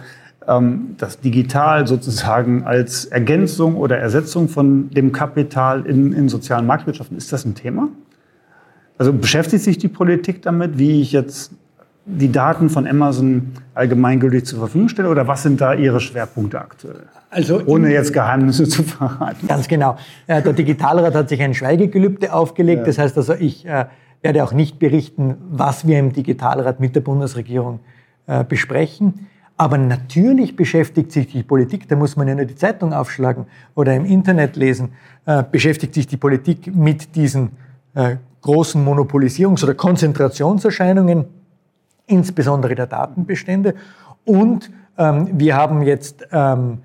ähm, 0.49 0.97
das 0.99 1.21
Digital 1.21 1.87
sozusagen 1.87 2.65
als 2.65 3.05
Ergänzung 3.05 3.77
oder 3.77 3.99
Ersetzung 3.99 4.49
von 4.49 4.91
dem 4.91 5.13
Kapital 5.13 5.87
in, 5.87 6.13
in 6.13 6.29
sozialen 6.29 6.67
Marktwirtschaften, 6.67 7.17
ist 7.17 7.33
das 7.33 7.45
ein 7.45 7.55
Thema? 7.55 7.89
Also 8.99 9.13
beschäftigt 9.13 9.65
sich 9.65 9.79
die 9.79 9.89
Politik 9.89 10.43
damit, 10.43 10.79
wie 10.79 11.01
ich 11.01 11.13
jetzt 11.13 11.53
die 12.05 12.33
Daten 12.33 12.69
von 12.69 12.87
Amazon 12.87 13.53
allgemeingültig 13.75 14.45
zur 14.45 14.59
Verfügung 14.59 14.89
stelle 14.89 15.09
oder 15.09 15.29
was 15.29 15.43
sind 15.43 15.61
da 15.61 15.75
Ihre 15.75 16.01
Schwerpunkte 16.01 16.61
aktuell? 16.61 17.05
Also 17.31 17.63
Ohne 17.65 17.93
jetzt 17.93 18.13
Geheimnisse 18.13 18.69
zu 18.69 18.83
verraten. 18.83 19.47
Ganz 19.47 19.69
genau. 19.69 19.97
Äh, 20.27 20.43
der 20.43 20.53
Digitalrat 20.53 21.15
hat 21.15 21.29
sich 21.29 21.41
ein 21.41 21.55
Schweigegelübde 21.55 22.33
aufgelegt. 22.33 22.81
Ja. 22.81 22.87
Das 22.87 22.99
heißt 22.99 23.17
also, 23.17 23.35
ich 23.35 23.65
äh, 23.67 23.87
werde 24.21 24.45
auch 24.45 24.53
nicht 24.53 24.79
berichten, 24.79 25.37
was 25.51 25.87
wir 25.87 25.99
im 25.99 26.13
Digitalrat 26.13 26.81
mit 26.81 26.95
der 26.95 27.01
Bundesregierung 27.01 27.81
äh, 28.27 28.45
besprechen. 28.45 29.29
Aber 29.57 29.79
natürlich 29.79 30.57
beschäftigt 30.57 31.13
sich 31.13 31.29
die 31.29 31.43
Politik, 31.43 31.89
da 31.89 31.95
muss 31.95 32.17
man 32.17 32.27
ja 32.27 32.35
nur 32.35 32.47
die 32.47 32.57
Zeitung 32.57 32.93
aufschlagen 32.93 33.47
oder 33.75 33.95
im 33.95 34.05
Internet 34.07 34.57
lesen, 34.57 34.93
beschäftigt 35.53 35.95
sich 35.95 36.09
die 36.09 36.17
Politik 36.17 36.75
mit 36.75 37.15
diesen 37.15 37.51
großen 38.43 38.85
Monopolisierungs- 38.85 39.65
oder 39.65 39.75
Konzentrationserscheinungen, 39.75 41.25
insbesondere 42.07 42.75
der 42.75 42.87
Datenbestände. 42.87 43.75
Und 44.25 44.71
ähm, 44.99 45.29
wir 45.33 45.57
haben 45.57 45.83
jetzt 45.83 46.27
ähm, 46.33 46.79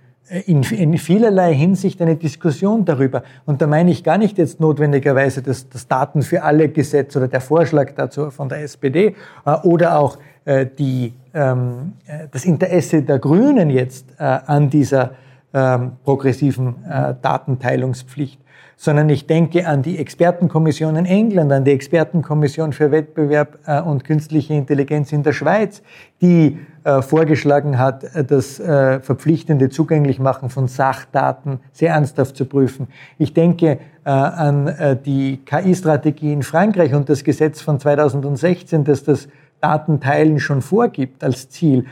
in, 0.45 0.63
in, 0.63 0.97
vielerlei 0.97 1.53
Hinsicht 1.53 2.01
eine 2.01 2.15
Diskussion 2.15 2.85
darüber. 2.85 3.23
Und 3.45 3.61
da 3.61 3.67
meine 3.67 3.91
ich 3.91 4.03
gar 4.03 4.17
nicht 4.17 4.37
jetzt 4.37 4.59
notwendigerweise 4.59 5.41
das, 5.41 5.69
das 5.69 5.87
Daten 5.87 6.21
für 6.21 6.43
alle 6.43 6.69
Gesetz 6.69 7.15
oder 7.15 7.27
der 7.27 7.41
Vorschlag 7.41 7.93
dazu 7.95 8.29
von 8.31 8.49
der 8.49 8.61
SPD 8.61 9.15
äh, 9.45 9.51
oder 9.63 9.99
auch 9.99 10.17
äh, 10.45 10.65
die, 10.65 11.13
ähm, 11.33 11.93
äh, 12.07 12.27
das 12.31 12.45
Interesse 12.45 13.03
der 13.03 13.19
Grünen 13.19 13.69
jetzt 13.69 14.11
äh, 14.19 14.23
an 14.23 14.69
dieser 14.69 15.11
ähm, 15.53 15.93
progressiven 16.03 16.75
äh, 16.85 17.15
Datenteilungspflicht 17.21 18.39
sondern 18.79 19.09
ich 19.09 19.25
denke 19.25 19.67
an 19.67 19.81
die 19.81 19.97
Expertenkommission 19.97 20.95
in 20.95 21.05
England, 21.05 21.51
an 21.51 21.65
die 21.65 21.71
Expertenkommission 21.71 22.73
für 22.73 22.91
Wettbewerb 22.91 23.57
äh, 23.65 23.81
und 23.81 24.03
künstliche 24.03 24.53
Intelligenz 24.53 25.11
in 25.11 25.23
der 25.23 25.33
Schweiz, 25.33 25.81
die 26.21 26.59
äh, 26.83 27.01
vorgeschlagen 27.01 27.79
hat, 27.79 28.03
äh, 28.03 28.23
das 28.23 28.57
verpflichtende 28.57 29.69
Zugänglichmachen 29.69 30.49
von 30.49 30.67
Sachdaten 30.67 31.59
sehr 31.71 31.93
ernsthaft 31.93 32.37
zu 32.37 32.45
prüfen. 32.45 32.87
Ich 33.17 33.33
denke 33.33 33.79
an 34.03 34.99
die 35.05 35.41
KI-Strategie 35.45 36.31
in 36.31 36.43
Frankreich 36.43 36.93
und 36.93 37.09
das 37.09 37.25
Gesetz 37.25 37.59
von 37.59 37.77
2016, 37.77 38.85
das 38.85 39.03
das 39.03 39.27
Datenteilen 39.59 40.39
schon 40.39 40.61
vorgibt 40.61 41.23
als 41.23 41.49
Ziel. 41.49 41.85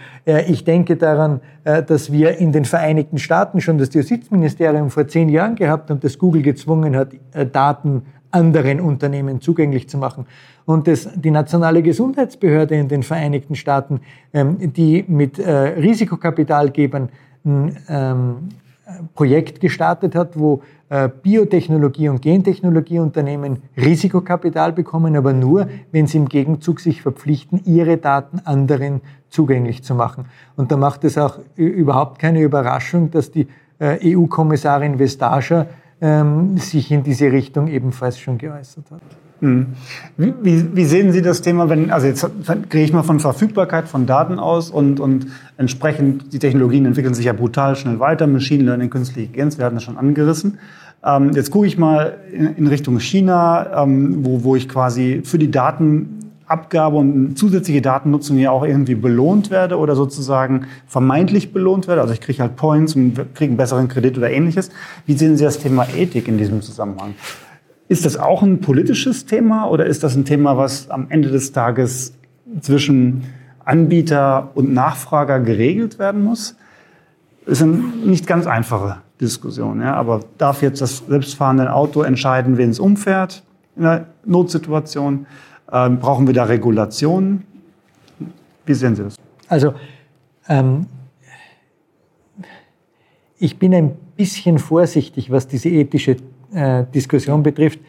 Ich 0.48 0.64
denke 0.64 0.98
daran, 0.98 1.42
dass 1.64 2.12
wir 2.12 2.38
in 2.38 2.52
den 2.52 2.66
Vereinigten 2.66 3.18
Staaten 3.18 3.60
schon 3.60 3.78
das 3.78 3.94
Justizministerium 3.94 4.92
vor 4.92 5.08
zehn 5.08 5.30
Jahren 5.30 5.56
gehabt 5.56 5.90
haben, 5.90 6.00
das 6.00 6.20
Google 6.20 6.44
gezwungen 6.44 6.96
hat, 6.96 7.14
Daten 7.54 8.04
anderen 8.36 8.82
Unternehmen 8.82 9.42
zugänglich 9.42 9.88
zu 9.90 9.98
machen. 9.98 10.26
Und 10.66 10.88
das, 10.88 11.10
die 11.16 11.32
nationale 11.32 11.82
Gesundheitsbehörde 11.82 12.76
in 12.76 12.88
den 12.88 13.04
Vereinigten 13.04 13.56
Staaten, 13.56 14.02
ähm, 14.34 14.74
die 14.74 15.06
mit 15.08 15.40
äh, 15.40 15.52
Risikokapitalgebern 15.52 17.10
ein 17.46 17.78
ähm, 17.88 18.50
Projekt 19.14 19.62
gestartet 19.62 20.16
hat, 20.16 20.38
wo 20.38 20.56
äh, 20.56 20.60
Biotechnologie- 21.24 22.10
und 22.10 22.22
Gentechnologieunternehmen 22.22 23.64
Risikokapital 23.78 24.74
bekommen, 24.74 25.16
aber 25.16 25.34
nur, 25.34 25.68
wenn 25.92 26.08
sie 26.08 26.18
im 26.18 26.30
Gegenzug 26.30 26.80
sich 26.80 27.02
verpflichten, 27.02 27.62
ihre 27.66 27.98
Daten 27.98 28.40
anderen 28.46 29.02
zugänglich 29.30 29.84
zu 29.84 29.96
machen. 29.96 30.26
Und 30.56 30.72
da 30.72 30.78
macht 30.78 31.04
es 31.04 31.18
auch 31.18 31.40
überhaupt 31.56 32.20
keine 32.20 32.42
Überraschung, 32.42 33.12
dass 33.12 33.32
die 33.32 33.48
äh, 33.80 34.16
EU-Kommissarin 34.16 35.00
Vestager 35.00 35.68
ähm, 36.02 36.58
sich 36.58 36.92
in 36.92 37.04
diese 37.04 37.32
Richtung 37.32 37.68
ebenfalls 37.68 38.20
schon 38.20 38.38
geäußert 38.38 38.92
hat. 38.92 39.02
Mhm. 39.42 39.68
Wie, 40.18 40.34
wie, 40.42 40.76
wie, 40.76 40.86
sehen 40.86 41.12
Sie 41.12 41.22
das 41.22 41.42
Thema, 41.42 41.70
wenn, 41.70 41.92
also 41.92 42.08
jetzt 42.08 42.26
gehe 42.70 42.84
ich 42.84 42.94
mal 42.94 43.04
von 43.04 43.20
Verfügbarkeit 43.20 43.88
von 43.88 44.06
Daten 44.06 44.40
aus 44.40 44.70
und, 44.70 45.00
und 45.00 45.28
entsprechend, 45.58 46.32
die 46.34 46.40
Technologien 46.40 46.86
entwickeln 46.86 47.14
sich 47.14 47.26
ja 47.26 47.34
brutal 47.34 47.76
schnell 47.76 48.00
weiter, 48.00 48.28
Machine 48.28 48.64
Learning, 48.64 48.90
künstliche 48.90 49.28
Intelligenz, 49.28 49.58
wir 49.58 49.66
hatten 49.66 49.76
das 49.76 49.84
schon 49.84 49.98
angerissen. 49.98 50.60
Ähm, 51.06 51.32
jetzt 51.34 51.52
gucke 51.52 51.68
ich 51.68 51.78
mal 51.78 52.18
in, 52.32 52.56
in 52.56 52.68
Richtung 52.68 53.00
China, 53.00 53.84
ähm, 53.84 54.26
wo, 54.26 54.44
wo 54.44 54.56
ich 54.56 54.68
quasi 54.68 55.22
für 55.24 55.38
die 55.38 55.52
Datenabgabe 55.52 56.98
und 56.98 57.38
zusätzliche 57.38 57.82
Datennutzung 57.82 58.40
ja 58.40 58.50
auch 58.50 58.66
irgendwie 58.66 58.96
belohnt 58.96 59.52
werde 59.52 59.78
oder 59.78 59.96
sozusagen 59.96 60.66
vermeintlich 60.88 61.54
belohnt 61.54 61.88
werde. 61.88 62.02
Also 62.02 62.14
ich 62.14 62.22
kriege 62.22 62.42
halt 62.42 62.56
Points 62.56 62.96
und 62.96 63.14
kriege 63.36 63.52
einen 63.52 63.58
besseren 63.58 63.88
Kredit 63.88 64.18
oder 64.18 64.32
ähnliches. 64.32 64.72
Wie 65.06 65.14
sehen 65.14 65.38
Sie 65.38 65.44
das 65.44 65.60
Thema 65.60 65.86
Ethik 65.96 66.28
in 66.28 66.40
diesem 66.40 66.62
Zusammenhang? 66.64 67.14
Ist 67.88 68.04
das 68.04 68.18
auch 68.18 68.42
ein 68.42 68.62
politisches 68.62 69.28
Thema 69.28 69.70
oder 69.70 69.86
ist 69.86 70.04
das 70.04 70.16
ein 70.16 70.26
Thema, 70.26 70.58
was 70.58 70.90
am 70.90 71.06
Ende 71.10 71.30
des 71.30 71.52
Tages 71.52 72.16
zwischen 72.62 73.26
Anbieter 73.64 74.50
und 74.56 74.74
Nachfrager 74.74 75.40
geregelt 75.40 76.00
werden 76.00 76.24
muss? 76.24 76.56
Ist 77.46 77.62
eine 77.62 77.74
nicht 77.74 78.26
ganz 78.26 78.48
einfache 78.48 79.05
Diskussion. 79.20 79.82
Ja? 79.82 79.96
Aber 79.96 80.22
darf 80.38 80.62
jetzt 80.62 80.82
das 80.82 81.04
selbstfahrende 81.08 81.74
Auto 81.74 82.02
entscheiden, 82.02 82.58
wen 82.58 82.70
es 82.70 82.80
umfährt 82.80 83.44
in 83.76 83.86
einer 83.86 84.06
Notsituation? 84.26 85.26
Ähm, 85.72 86.00
brauchen 86.00 86.28
wir 86.28 86.34
da 86.34 86.44
Regulationen? 86.44 87.46
Wie 88.66 88.74
sehen 88.74 88.96
Sie 88.96 89.04
das? 89.04 89.16
Also 89.48 89.74
ähm, 90.48 90.88
ich 93.38 93.58
bin 93.58 93.74
ein 93.74 93.96
bisschen 94.16 94.60
vorsichtig, 94.60 95.32
was 95.32 95.48
diese 95.48 95.70
ethische 95.70 96.18
äh, 96.54 96.84
Diskussion 96.94 97.44
betrifft, 97.44 97.80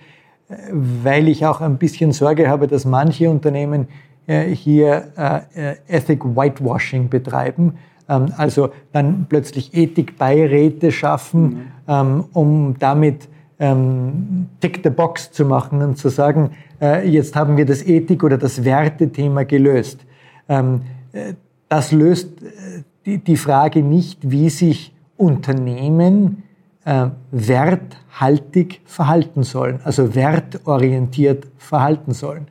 weil 0.70 1.28
ich 1.28 1.44
auch 1.46 1.60
ein 1.60 1.78
bisschen 1.78 2.12
Sorge 2.12 2.48
habe, 2.48 2.66
dass 2.66 2.84
manche 2.84 3.30
Unternehmen 3.30 3.82
äh, 3.82 4.05
hier 4.26 5.12
äh, 5.16 5.76
Ethic 5.88 6.24
Whitewashing 6.24 7.08
betreiben, 7.08 7.74
ähm, 8.08 8.32
also 8.36 8.70
dann 8.92 9.26
plötzlich 9.28 9.74
Ethikbeiräte 9.74 10.92
schaffen, 10.92 11.42
mhm. 11.42 11.60
ähm, 11.88 12.24
um 12.32 12.78
damit 12.78 13.28
ähm, 13.58 14.48
Tick 14.60 14.80
the 14.82 14.90
Box 14.90 15.32
zu 15.32 15.44
machen 15.44 15.82
und 15.82 15.96
zu 15.96 16.08
sagen, 16.08 16.50
jetzt 16.78 17.34
haben 17.34 17.56
wir 17.56 17.64
das 17.64 17.86
Ethik- 17.86 18.22
oder 18.22 18.36
das 18.36 18.62
Wertethema 18.62 19.44
gelöst. 19.44 20.04
das 21.70 21.90
löst 21.90 22.32
die 23.06 23.36
Frage 23.38 23.82
nicht, 23.82 24.30
wie 24.30 24.50
sich 24.50 24.94
Unternehmen 25.16 26.42
äh, 26.86 27.08
werthaltig 27.32 28.80
verhalten 28.84 29.42
sollen, 29.42 29.80
also 29.84 30.14
wertorientiert 30.14 31.46
verhalten 31.58 32.12
sollen. 32.12 32.46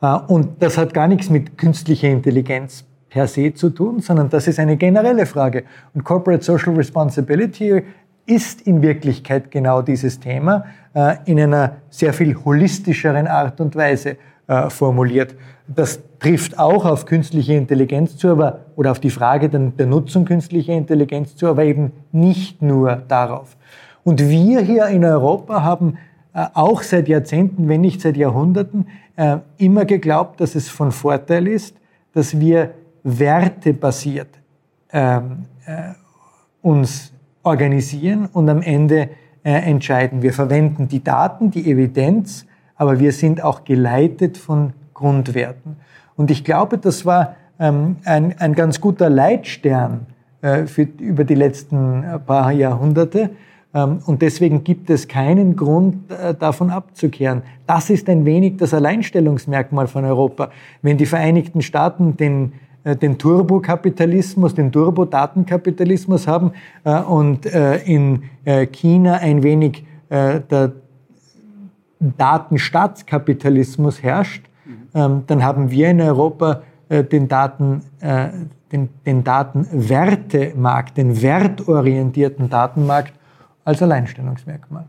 Äh, 0.00 0.18
und 0.28 0.62
das 0.62 0.78
hat 0.78 0.94
gar 0.94 1.08
nichts 1.08 1.30
mit 1.30 1.58
künstlicher 1.58 2.08
Intelligenz 2.08 2.84
per 3.08 3.26
se 3.26 3.54
zu 3.54 3.70
tun, 3.70 4.00
sondern 4.00 4.28
das 4.28 4.46
ist 4.48 4.58
eine 4.58 4.76
generelle 4.76 5.26
Frage. 5.26 5.64
Und 5.94 6.04
Corporate 6.04 6.44
Social 6.44 6.74
Responsibility 6.74 7.82
ist 8.26 8.60
in 8.62 8.82
Wirklichkeit 8.82 9.50
genau 9.50 9.80
dieses 9.80 10.20
Thema 10.20 10.66
äh, 10.94 11.16
in 11.24 11.40
einer 11.40 11.76
sehr 11.88 12.12
viel 12.12 12.36
holistischeren 12.36 13.26
Art 13.26 13.60
und 13.60 13.74
Weise 13.74 14.18
äh, 14.46 14.68
formuliert. 14.68 15.34
Das 15.66 16.00
trifft 16.18 16.58
auch 16.58 16.84
auf 16.84 17.06
künstliche 17.06 17.54
Intelligenz 17.54 18.16
zu, 18.16 18.28
aber, 18.28 18.60
oder 18.76 18.90
auf 18.90 19.00
die 19.00 19.10
Frage 19.10 19.48
der, 19.48 19.86
Nutzung 19.86 20.24
künstlicher 20.24 20.74
Intelligenz 20.74 21.36
zu, 21.36 21.46
aber 21.46 21.64
eben 21.64 21.92
nicht 22.12 22.60
nur 22.60 22.96
darauf. 22.96 23.56
Und 24.04 24.28
wir 24.28 24.60
hier 24.60 24.86
in 24.86 25.04
Europa 25.04 25.62
haben 25.62 25.98
auch 26.32 26.82
seit 26.82 27.08
Jahrzehnten, 27.08 27.68
wenn 27.68 27.80
nicht 27.80 28.00
seit 28.00 28.16
Jahrhunderten, 28.16 28.86
äh, 29.16 29.38
immer 29.56 29.84
geglaubt, 29.84 30.40
dass 30.40 30.54
es 30.54 30.68
von 30.68 30.92
Vorteil 30.92 31.48
ist, 31.48 31.76
dass 32.12 32.38
wir 32.38 32.74
wertebasiert 33.02 34.28
ähm, 34.92 35.46
äh, 35.66 35.92
uns 36.62 37.12
organisieren 37.42 38.28
und 38.32 38.48
am 38.48 38.62
Ende 38.62 39.10
entscheiden. 39.44 40.20
Wir 40.20 40.34
verwenden 40.34 40.88
die 40.88 41.02
Daten, 41.02 41.50
die 41.50 41.70
Evidenz, 41.70 42.44
aber 42.74 42.98
wir 42.98 43.12
sind 43.12 43.42
auch 43.42 43.64
geleitet 43.64 44.36
von 44.36 44.74
Grundwerten. 44.92 45.76
Und 46.16 46.30
ich 46.30 46.44
glaube, 46.44 46.76
das 46.76 47.06
war 47.06 47.36
ähm, 47.58 47.96
ein, 48.04 48.38
ein 48.38 48.54
ganz 48.54 48.80
guter 48.80 49.08
Leitstern 49.08 50.06
für, 50.42 50.82
über 50.82 51.24
die 51.24 51.36
letzten 51.36 52.04
paar 52.26 52.52
Jahrhunderte, 52.52 53.30
und 53.72 54.22
deswegen 54.22 54.64
gibt 54.64 54.88
es 54.88 55.08
keinen 55.08 55.54
Grund, 55.54 56.10
äh, 56.10 56.34
davon 56.34 56.70
abzukehren. 56.70 57.42
Das 57.66 57.90
ist 57.90 58.08
ein 58.08 58.24
wenig 58.24 58.56
das 58.56 58.72
Alleinstellungsmerkmal 58.72 59.88
von 59.88 60.06
Europa. 60.06 60.50
Wenn 60.80 60.96
die 60.96 61.04
Vereinigten 61.04 61.60
Staaten 61.60 62.16
den, 62.16 62.54
äh, 62.84 62.96
den 62.96 63.18
Turbokapitalismus, 63.18 64.54
den 64.54 64.72
Turbodatenkapitalismus 64.72 66.26
haben 66.26 66.52
äh, 66.84 66.98
und 67.00 67.44
in 67.44 68.22
China 68.72 69.16
ein 69.16 69.42
wenig 69.42 69.84
der 70.10 70.72
Datenstaatskapitalismus 72.00 74.02
herrscht, 74.02 74.46
ähm, 74.94 75.24
dann 75.26 75.44
haben 75.44 75.70
wir 75.70 75.90
in 75.90 76.00
Europa 76.00 76.62
den 76.88 77.28
Daten, 77.28 77.82
den, 78.00 78.88
den 79.04 79.22
Datenwertemarkt, 79.22 80.96
den 80.96 81.20
wertorientierten 81.20 82.48
Datenmarkt 82.48 83.12
als 83.68 83.82
Alleinstellungsmerkmal. 83.82 84.86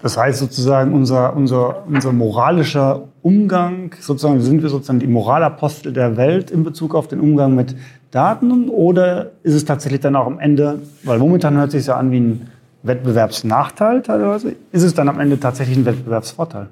Das 0.00 0.16
heißt 0.16 0.38
sozusagen, 0.38 0.94
unser, 0.94 1.34
unser, 1.34 1.84
unser 1.88 2.12
moralischer 2.12 3.08
Umgang, 3.22 3.92
sozusagen 3.98 4.40
sind 4.40 4.62
wir 4.62 4.68
sozusagen 4.68 5.00
die 5.00 5.08
Moralapostel 5.08 5.92
der 5.92 6.16
Welt 6.16 6.52
in 6.52 6.62
Bezug 6.62 6.94
auf 6.94 7.08
den 7.08 7.18
Umgang 7.18 7.56
mit 7.56 7.74
Daten 8.12 8.68
oder 8.68 9.32
ist 9.42 9.54
es 9.54 9.64
tatsächlich 9.64 10.00
dann 10.00 10.14
auch 10.14 10.26
am 10.26 10.38
Ende, 10.38 10.82
weil 11.02 11.18
momentan 11.18 11.56
hört 11.56 11.68
es 11.68 11.72
sich 11.72 11.86
ja 11.86 11.96
an 11.96 12.12
wie 12.12 12.20
ein 12.20 12.48
Wettbewerbsnachteil 12.84 14.02
teilweise, 14.02 14.54
ist 14.70 14.84
es 14.84 14.94
dann 14.94 15.08
am 15.08 15.18
Ende 15.18 15.40
tatsächlich 15.40 15.76
ein 15.76 15.84
Wettbewerbsvorteil? 15.84 16.68